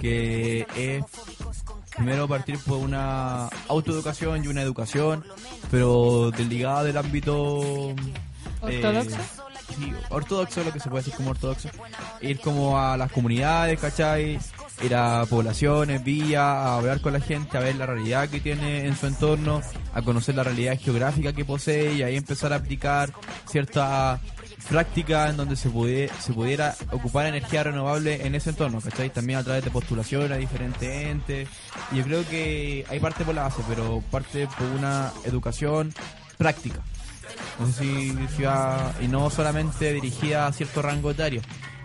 [0.00, 1.04] que es
[1.96, 5.24] primero partir por una autoeducación y una educación,
[5.70, 7.94] pero desligada del ámbito
[8.68, 9.16] eh, ¿Ortodoxo?
[9.76, 11.68] sí, ortodoxo, lo que se puede decir como ortodoxo,
[12.20, 14.38] ir como a las comunidades, ¿cachai?
[14.82, 18.86] Ir a poblaciones, villas, a hablar con la gente, a ver la realidad que tiene
[18.86, 19.62] en su entorno,
[19.94, 23.12] a conocer la realidad geográfica que posee y ahí empezar a aplicar
[23.46, 24.20] ciertas
[24.68, 29.10] prácticas en donde se, pudiera, se pudiera ocupar energía renovable en ese entorno, ¿cachai?
[29.10, 31.48] También a través de postulaciones a diferentes entes.
[31.92, 35.92] Yo creo que hay parte por la base, pero parte por una educación
[36.36, 36.80] práctica.
[37.58, 38.42] No sé si, si
[39.04, 41.40] y no solamente dirigida a cierto rango etario,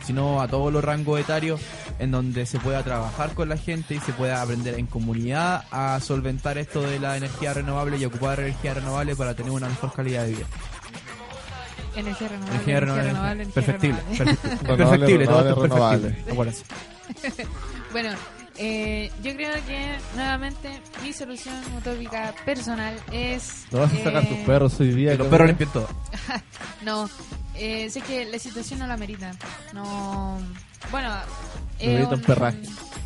[0.10, 1.62] sino a todos los rangos etarios
[2.00, 6.00] en donde se pueda trabajar con la gente y se pueda aprender en comunidad a
[6.00, 10.24] solventar esto de la energía renovable y ocupar energía renovable para tener una mejor calidad
[10.24, 10.46] de vida.
[11.96, 12.56] Energía renovable.
[12.56, 14.18] Energía renovable, energía perfectible, renovable.
[14.18, 16.10] perfectible, Renovable, perfectible, todo renovable, esto es renovable.
[17.22, 17.50] perfectible,
[17.92, 18.10] bueno,
[18.62, 23.66] eh, yo creo que nuevamente mi solución utópica personal es.
[23.72, 25.14] ¿No vas a sacar eh, tus perros hoy día?
[25.14, 25.88] Que los perros limpien todo.
[26.84, 27.10] no,
[27.56, 29.32] eh, sé que la situación no la merita.
[29.74, 30.40] No.
[30.92, 31.10] Bueno,
[31.82, 32.62] No merita un perraje.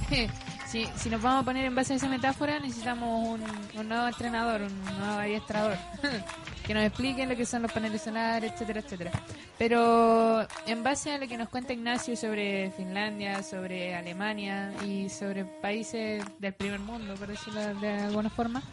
[0.73, 3.39] si, si nos vamos a poner en base a esa metáfora, necesitamos
[3.75, 5.77] un, nuevo entrenador, un nuevo adiestrador.
[6.65, 9.11] que nos explique lo que son los paneles solares, etcétera, etcétera.
[9.59, 15.45] Pero en base a lo que nos cuenta Ignacio sobre Finlandia, sobre Alemania y sobre
[15.45, 18.63] países del primer mundo, por decirlo de alguna forma,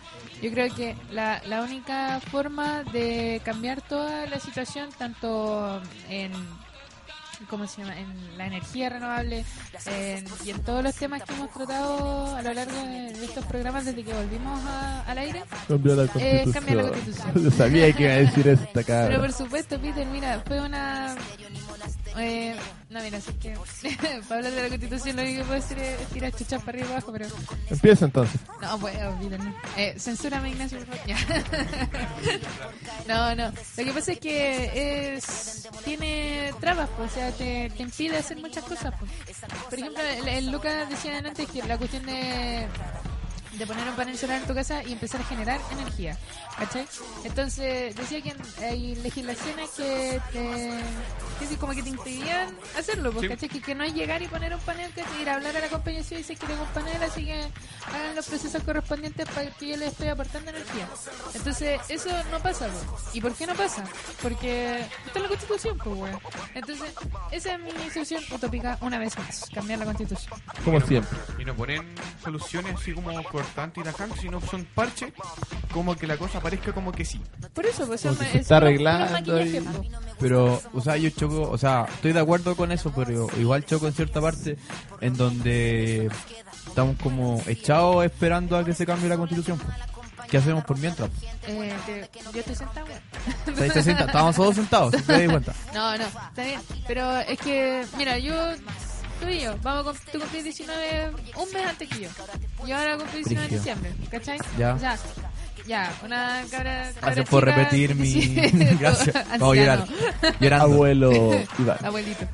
[0.41, 6.33] yo creo que la, la única forma de cambiar toda la situación, tanto en,
[7.49, 7.99] ¿cómo se llama?
[7.99, 9.45] En la energía renovable
[9.87, 13.85] en- y en todos los temas que hemos tratado a lo largo de, estos programas
[13.85, 15.43] desde que volvimos a- al aire.
[15.69, 16.53] Cambió la eh, constitución.
[16.53, 17.33] cambia la constitución.
[17.45, 19.19] Yo sabía que iba a decir esta Pero cara.
[19.21, 21.15] por supuesto, Peter, mira, fue una...
[22.19, 22.55] Eh,
[22.89, 23.57] no, mira, así que
[24.29, 26.89] para hablar de la constitución lo único que puedo hacer es tirar chuchas para arriba
[26.89, 27.27] y abajo, pero...
[27.69, 28.41] Empieza entonces.
[28.61, 29.55] No, Peter, no.
[29.77, 31.07] Eh, censúrame, Ignacio, por favor.
[31.07, 31.17] Ya.
[33.09, 33.53] no, no.
[33.77, 38.39] Lo que pasa es que es tiene trabas, pues, o sea, te, te impide hacer
[38.39, 38.93] muchas cosas.
[38.99, 39.11] Pues.
[39.69, 42.67] Por ejemplo, el, el Lucas decía antes que la cuestión de
[43.61, 46.17] de poner un panel solar en tu casa y empezar a generar energía,
[46.59, 46.87] ¿cachai?
[47.25, 48.35] Entonces decía que
[48.65, 50.81] hay legislaciones que te
[51.39, 53.29] que sí, como que te impedían hacerlo, pues, Sí.
[53.29, 53.49] ¿cachai?
[53.49, 55.69] Que, que no es llegar y poner un panel, que ir a hablar a la
[55.69, 57.41] compañía y decir que tengo un panel, así que
[57.87, 60.87] hagan los procesos correspondientes para que yo les estoy aportando energía.
[61.35, 63.15] Entonces eso no pasa, pues.
[63.15, 63.85] ¿Y por qué no pasa?
[64.23, 66.17] Porque está en la constitución, pues.
[66.55, 66.93] Entonces
[67.31, 70.41] esa es mi solución utópica una vez más, cambiar la constitución.
[70.65, 71.19] Como siempre.
[71.39, 75.13] Y no ponen soluciones así como cortantes y tajantes, sino son parches,
[75.73, 77.21] como que la cosa parezca como que sí.
[77.55, 79.85] Por eso, pues Como que se está arreglando y- po.
[80.19, 83.87] Pero, o sea, yo choco, o sea, estoy de acuerdo con eso, pero igual choco
[83.87, 84.57] en cierta parte
[85.01, 86.11] en donde
[86.67, 89.59] estamos como echados esperando a que se cambie la constitución.
[89.59, 89.77] pues.
[90.29, 91.11] ¿Qué hacemos por mientras?
[91.49, 92.87] Eh, te- yo estoy sentado.
[94.07, 95.53] Estábamos todos sentados, si te das cuenta.
[95.75, 96.61] No, no, está bien.
[96.87, 98.35] Pero es que, mira, yo,
[99.21, 102.09] tú y yo, vamos a tú cumplís 19 un mes antes que yo.
[102.65, 104.39] Y ahora cumplí 19 en diciembre, ¿cachai?
[104.59, 104.75] Ya.
[104.75, 104.97] O sea,
[105.67, 106.93] ya, una cabra.
[107.01, 108.13] Gracias por repetir mi...
[108.81, 109.15] Gracias.
[109.39, 109.87] Vamos a llorar.
[110.41, 110.75] Llorando.
[110.75, 111.13] Abuelo
[111.59, 111.79] Iván.
[111.85, 112.27] Abuelito.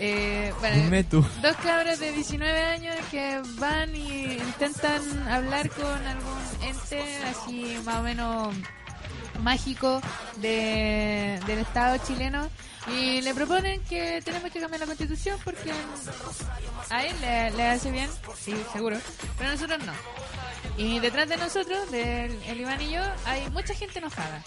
[0.00, 1.24] Eh, bueno, Dime tú.
[1.40, 7.96] Dos cabras de 19 años que van y intentan hablar con algún ente así más
[7.96, 8.54] o menos
[9.42, 10.00] mágico
[10.36, 12.48] de, del Estado chileno
[12.92, 15.72] y le proponen que tenemos que cambiar la constitución porque
[16.90, 17.16] a él
[17.56, 18.98] le, hace bien, sí, seguro,
[19.38, 19.92] pero nosotros no.
[20.76, 24.42] Y detrás de nosotros, del el Iván y yo, hay mucha gente enojada.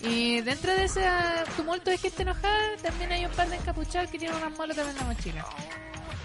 [0.00, 1.08] Y dentro de ese
[1.56, 4.96] tumulto de gente enojada, también hay un par de encapuchados que tienen unas molotov en
[4.96, 5.46] la mochila.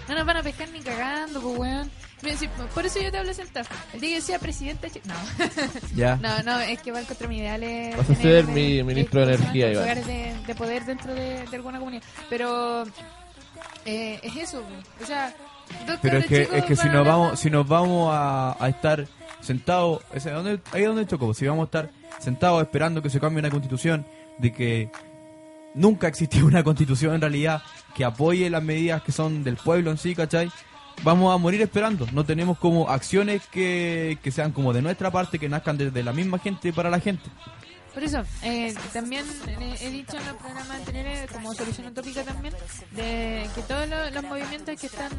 [0.08, 1.90] No nos van a pescar ni cagando, pues weón.
[2.74, 3.66] Por eso yo te hablo sentado.
[3.92, 4.90] El día que yo sea presidente...
[5.04, 5.14] No.
[5.94, 6.16] Ya.
[6.22, 7.96] No, no, es que va contra mi ideales.
[7.96, 9.82] Vas a ser mi ministro de energía, Iván.
[9.84, 12.02] Lugares de, de poder dentro de, de alguna comunidad.
[12.28, 12.84] Pero
[13.84, 14.64] eh, es eso,
[15.02, 15.34] o sea...
[16.00, 19.06] Pero es que, es que si nos vamos, si nos vamos a, a estar
[19.40, 23.20] sentados, ese, ¿dónde, ahí es donde choco, si vamos a estar sentados esperando que se
[23.20, 24.06] cambie una constitución,
[24.38, 24.90] de que
[25.78, 27.62] nunca existió una constitución en realidad
[27.94, 30.50] que apoye las medidas que son del pueblo en sí, ¿cachai?
[31.04, 35.38] Vamos a morir esperando, no tenemos como acciones que, que sean como de nuestra parte,
[35.38, 37.30] que nazcan desde la misma gente para la gente.
[37.94, 39.24] Por eso, eh, también
[39.80, 42.54] he, dicho en los programas anteriores, como solución utópica también,
[42.92, 45.10] de que todos los, los movimientos que están,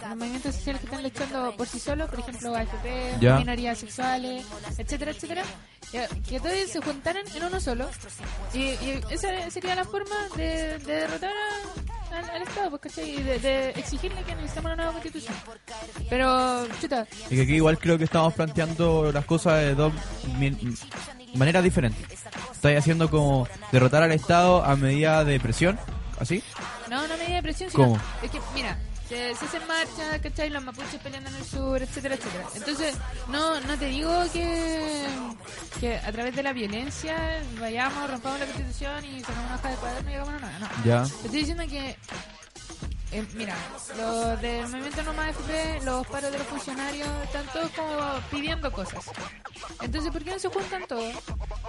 [0.00, 3.36] los movimientos sociales que están luchando por sí solos, por ejemplo, AFP, Ya.
[3.38, 4.44] minorías sexuales,
[4.78, 5.42] etcétera, etcétera,
[6.28, 7.90] que todos se juntaran en uno solo.
[8.54, 12.98] Y, y esa sería la forma de, de derrotar a- al, al Estado, pues.
[12.98, 15.34] Y de, de exigirle que necesitamos una nueva constitución.
[16.08, 19.92] Pero, chuta, Y que aquí igual creo que estamos planteando las cosas de dos
[20.38, 20.56] mi-
[21.34, 22.06] maneras diferentes.
[22.52, 25.78] Estáis haciendo como derrotar al Estado a medida de presión,
[26.18, 26.42] ¿así?
[26.88, 28.00] No, no medida de presión, sino ¿Cómo?
[28.22, 28.78] es que, mira,
[29.08, 30.50] se, se hacen marchas, ¿cachai?
[30.50, 32.44] Los mapuches peleando en el sur, etcétera, etcétera.
[32.54, 32.94] Entonces,
[33.28, 35.06] no, no te digo que,
[35.80, 39.76] que a través de la violencia vayamos, rompamos la constitución y sacamos una hoja de
[39.76, 40.68] cuaderno y hagamos nada, no.
[40.84, 41.02] Ya.
[41.02, 41.96] Te estoy diciendo que,
[43.12, 43.54] eh, mira,
[43.96, 47.98] los del movimiento No Más FP, los paros de los funcionarios, están todos como
[48.30, 49.04] pidiendo cosas.
[49.82, 51.14] Entonces, ¿por qué no se juntan todos?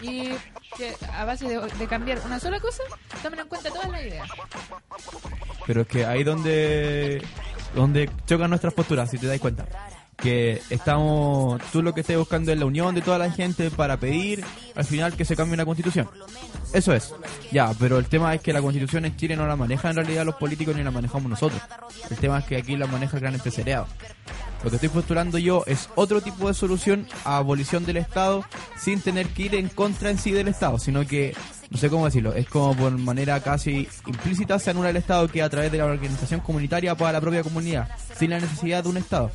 [0.02, 0.30] Y
[0.78, 2.84] que a base de, de cambiar una sola cosa,
[3.22, 4.30] tomen en cuenta todas las ideas.
[5.66, 7.24] Pero es que ahí donde
[7.76, 9.66] donde chocan nuestras posturas, si te das cuenta.
[10.24, 13.98] Que estamos, tú lo que estás buscando es la unión de toda la gente para
[13.98, 14.44] pedir
[14.74, 16.10] al final que se cambie una constitución.
[16.74, 17.14] Eso es.
[17.52, 20.26] Ya, pero el tema es que la constitución en Chile no la manejan en realidad
[20.26, 21.62] los políticos ni la manejamos nosotros.
[22.10, 23.86] El tema es que aquí la maneja el gran empresariado.
[24.64, 28.46] Lo que estoy postulando yo es otro tipo de solución a abolición del Estado
[28.80, 31.36] sin tener que ir en contra en sí del Estado, sino que,
[31.70, 35.44] no sé cómo decirlo, es como por manera casi implícita se anula el Estado que
[35.44, 38.98] a través de la organización comunitaria para la propia comunidad, sin la necesidad de un
[38.98, 39.32] Estado.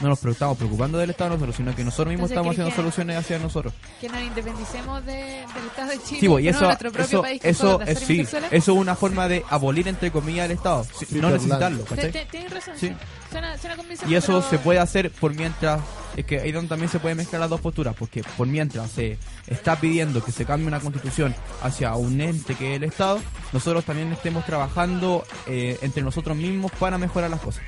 [0.00, 2.92] No nos estamos preocupando del Estado nosotros, sino que nosotros mismos Entonces, estamos ¿quieres haciendo
[2.92, 3.74] que- soluciones hacia nosotros.
[4.00, 6.20] que nos independicemos de, del Estado de Chile.
[6.20, 8.68] Sí, pues, y no eso, nuestro propio eso, país eso es, las sí, eso es
[8.68, 11.84] una forma de abolir entre comillas el Estado, sí, no necesitarlo,
[12.30, 12.92] Tienes razón, Sí.
[13.30, 15.80] Suena, suena convincente, Y eso pero- se puede hacer por mientras
[16.16, 19.16] es que ahí donde también se puede mezclar las dos posturas, porque por mientras se
[19.46, 23.20] está pidiendo que se cambie una constitución hacia un ente que es el Estado,
[23.52, 27.62] nosotros también estemos trabajando eh, entre nosotros mismos para mejorar las cosas.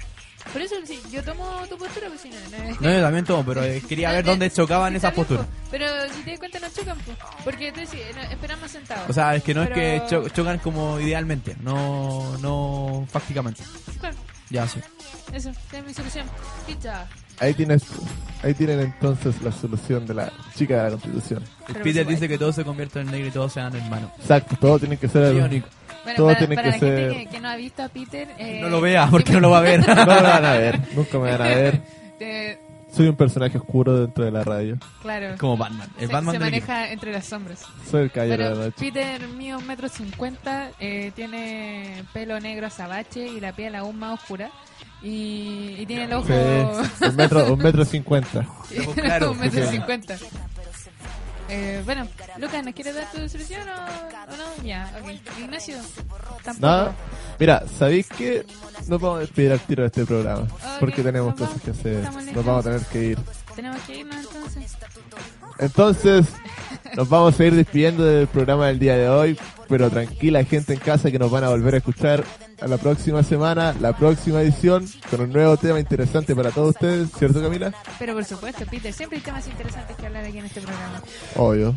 [0.53, 3.45] Por eso, sí, yo tomo tu postura, pues si no, no, No, yo también tomo,
[3.45, 5.47] pero eh, quería ver dónde chocaban esas posturas.
[5.71, 7.17] Pero si te das cuenta, no chocan, pues.
[7.45, 9.09] Porque tú decís, no, esperamos sentados.
[9.09, 13.63] O sea, es que no Pero- es que cho- chocan como idealmente, no, no fácticamente.
[14.01, 14.17] Claro,
[14.51, 14.81] Ya, sí.
[15.33, 16.27] eso, esa es mi solución.
[16.67, 17.07] Pizza.
[17.41, 17.83] Ahí tienes,
[18.45, 21.43] ahí tienen entonces la solución de la chica de la constitución.
[21.67, 24.11] El Peter dice que todos se convierten en negro y todos sean hermanos.
[24.21, 25.67] Exacto, todo tiene que ser Biónico.
[26.05, 27.89] Bueno, todo para, tiene para que la ser gente que, que no ha visto a
[27.89, 28.29] Peter...
[28.39, 29.81] Eh, No lo vea, porque no lo va a ver.
[29.87, 31.81] no me van a ver, nunca me van a ver.
[32.19, 32.59] te-
[32.93, 34.77] Soy un personaje oscuro dentro de la radio.
[35.01, 35.35] claro.
[35.39, 35.89] Como Batman.
[35.99, 37.63] El se, Batman se maneja entre las sombras.
[37.91, 38.77] Soy el caballero de la noche.
[38.79, 44.21] Peter mío un metro cincuenta, eh, tiene pelo negro azabache y la piel aún más
[44.21, 44.51] oscura.
[45.03, 46.27] Y, y tiene el ojo...
[46.29, 48.47] Sí, un metro, un metro cincuenta.
[49.29, 50.17] un metro cincuenta.
[51.55, 54.65] Eh, bueno, Lucas, ¿nos quieres dar tu solución o, o no?
[54.65, 55.39] Ya, ok.
[55.39, 55.77] Ignacio,
[56.43, 56.67] tampoco.
[56.67, 56.97] Nada.
[57.39, 58.47] Mira, ¿sabéis que
[58.89, 60.49] nos vamos a despedir al tiro de este programa?
[60.81, 62.05] Porque tenemos cosas que hacer.
[62.33, 63.19] Nos vamos a tener que ir.
[63.55, 64.77] Tenemos que irnos entonces.
[65.59, 66.27] Entonces,
[66.97, 69.39] nos vamos a ir despidiendo del programa del día de hoy.
[69.69, 72.25] Pero tranquila, gente en casa, que nos van a volver a escuchar
[72.63, 77.09] a la próxima semana, la próxima edición, con un nuevo tema interesante para todos ustedes,
[77.19, 77.73] ¿cierto, Camila?
[77.99, 81.03] Pero por supuesto, Peter, siempre hay temas interesantes que hablar aquí en este programa.
[81.37, 81.75] Obvio.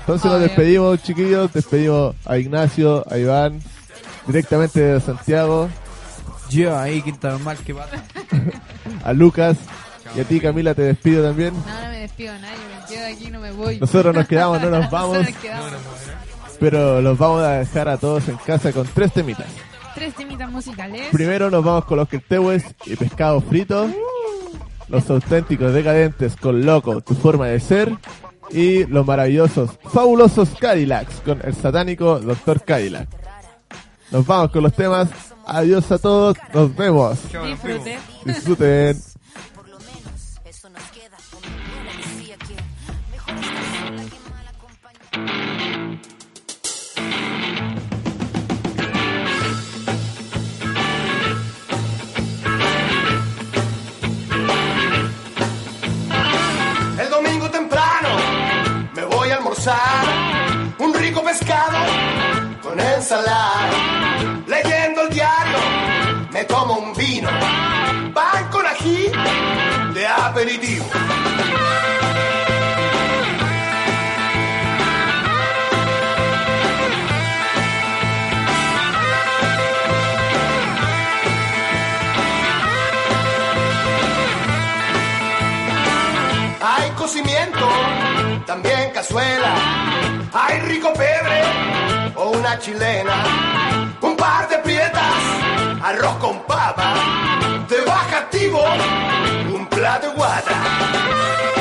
[0.00, 0.46] Entonces nos Obvio.
[0.48, 1.52] despedimos, chiquillos.
[1.52, 3.60] Despedimos a Ignacio, a Iván,
[4.26, 5.68] directamente de Santiago,
[6.50, 7.86] Yo ahí, quinta normal, que va.
[9.04, 9.56] a Lucas.
[10.16, 11.54] Y a ti, Camila, te despido también.
[11.54, 13.78] No, no me despido a nadie, me quedo aquí, no me voy.
[13.80, 15.18] Nosotros nos quedamos, no nos Nosotros vamos.
[15.30, 15.72] nos quedamos.
[16.60, 19.46] Pero los vamos a dejar a todos en casa con tres temitas.
[19.94, 21.08] Tres temitas musicales.
[21.12, 23.88] Primero nos vamos con los quiltehues y pescado frito.
[24.88, 27.96] Los auténticos decadentes con Loco, tu forma de ser.
[28.50, 32.62] Y los maravillosos, fabulosos Cadillacs con el satánico Dr.
[32.62, 33.08] Cadillac.
[34.10, 35.08] Nos vamos con los temas.
[35.46, 36.36] Adiós a todos.
[36.52, 37.18] Nos vemos.
[37.22, 37.98] Disfrute.
[38.24, 39.13] Disfruten.
[62.74, 63.70] Con ensalada.
[64.46, 65.58] Leyendo el diario
[66.32, 67.30] me tomo un vino,
[68.12, 69.10] pan con ají
[69.94, 70.84] de aperitivo.
[86.66, 87.68] Hay cocimiento,
[88.46, 89.54] también cazuela.
[90.32, 91.73] Hay rico pebre
[92.16, 93.24] o una chilena.
[94.00, 95.22] Un par de prietas,
[95.82, 96.94] arroz con papa.
[97.68, 98.62] De baja activo,
[99.52, 101.53] un plato de guata.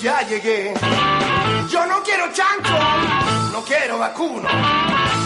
[0.00, 0.72] ya llegué.
[1.70, 2.78] Yo no quiero chancho,
[3.52, 4.48] no quiero vacuno.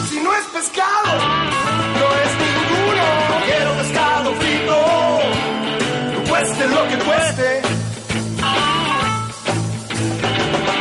[0.08, 1.18] Si no es pescado,
[2.00, 3.04] no es ninguno.
[3.28, 4.76] No quiero pescado frito,
[6.12, 7.62] no cueste lo que cueste.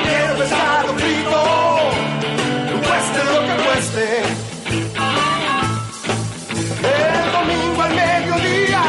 [0.04, 1.44] Quiero pescado frito,
[2.72, 4.24] no cueste lo que cueste.
[6.84, 8.84] El domingo al mediodía,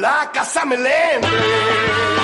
[0.00, 2.23] la casa me lente.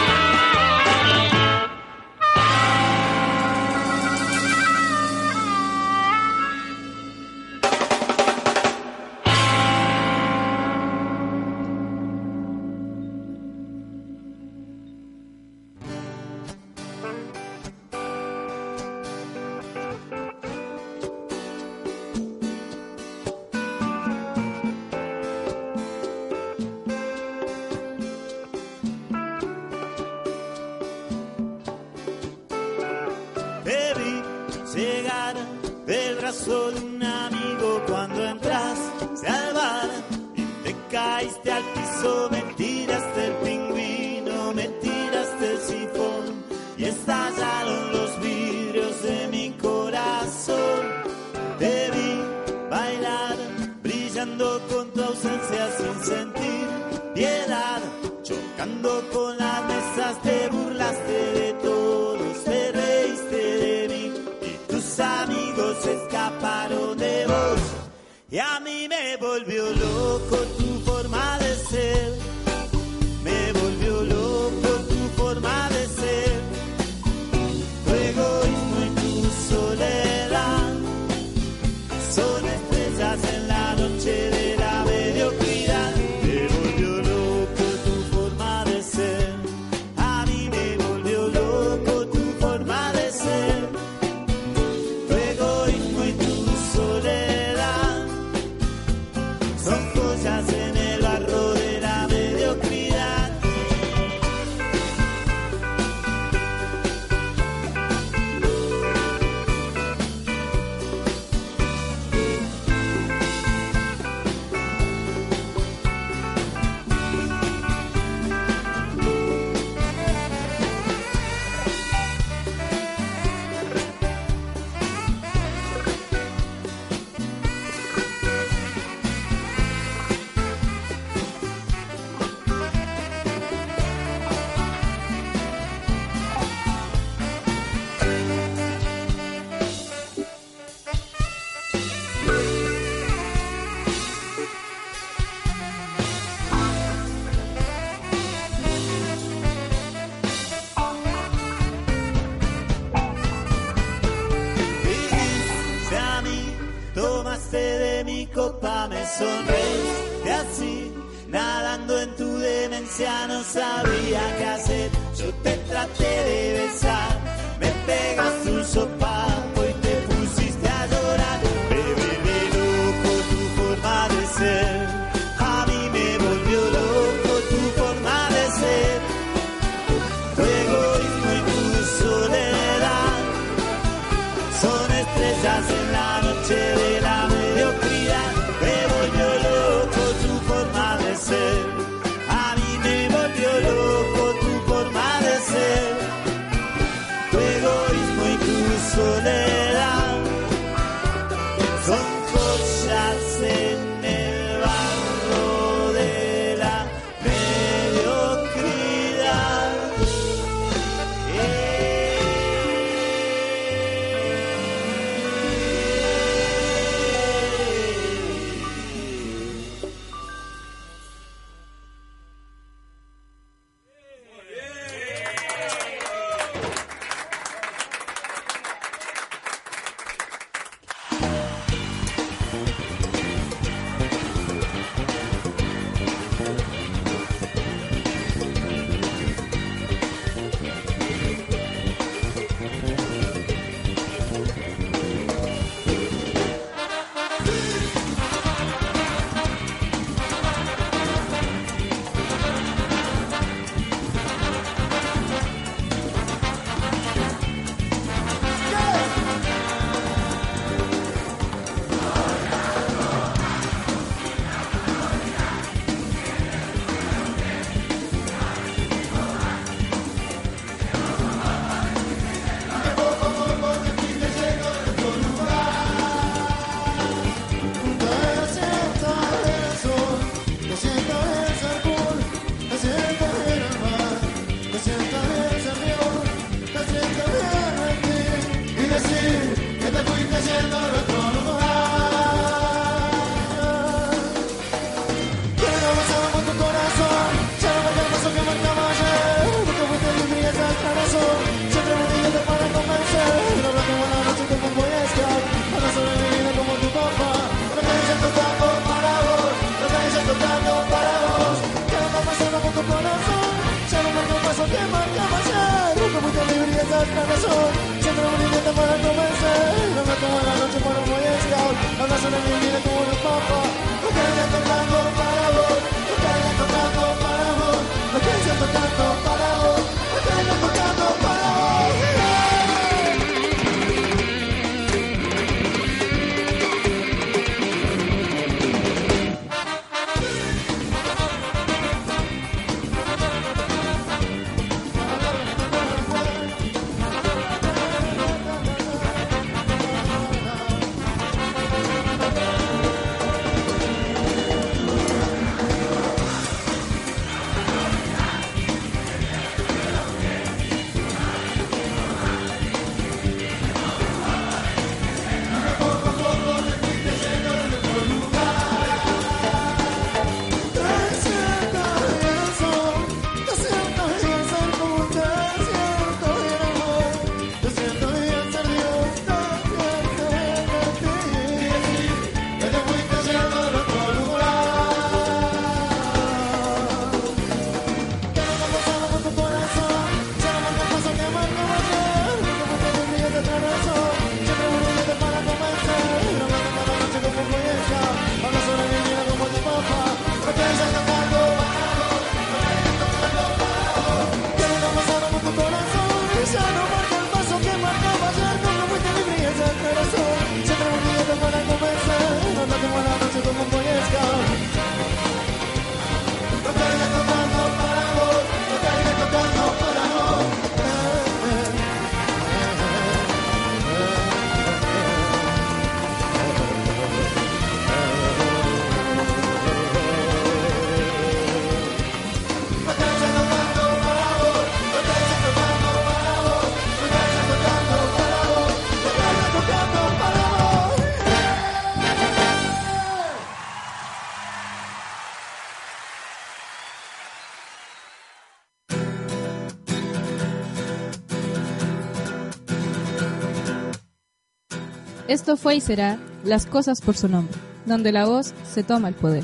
[455.41, 457.57] Esto fue y será Las cosas por su nombre,
[457.87, 459.43] donde la voz se toma el poder.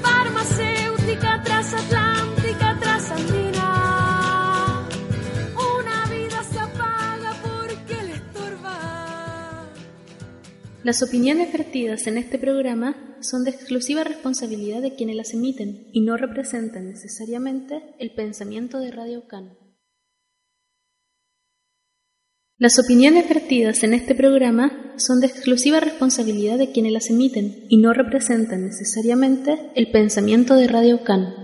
[0.00, 3.68] Farmacéutica transatlántica trasandina.
[5.54, 9.68] Una vida se apaga porque le estorba.
[10.82, 12.91] Las opiniones vertidas en este programa
[13.32, 18.90] son de exclusiva responsabilidad de quienes las emiten y no representan necesariamente el pensamiento de
[18.90, 19.56] Radio Can.
[22.58, 27.78] Las opiniones vertidas en este programa son de exclusiva responsabilidad de quienes las emiten y
[27.78, 31.41] no representan necesariamente el pensamiento de Radio Can.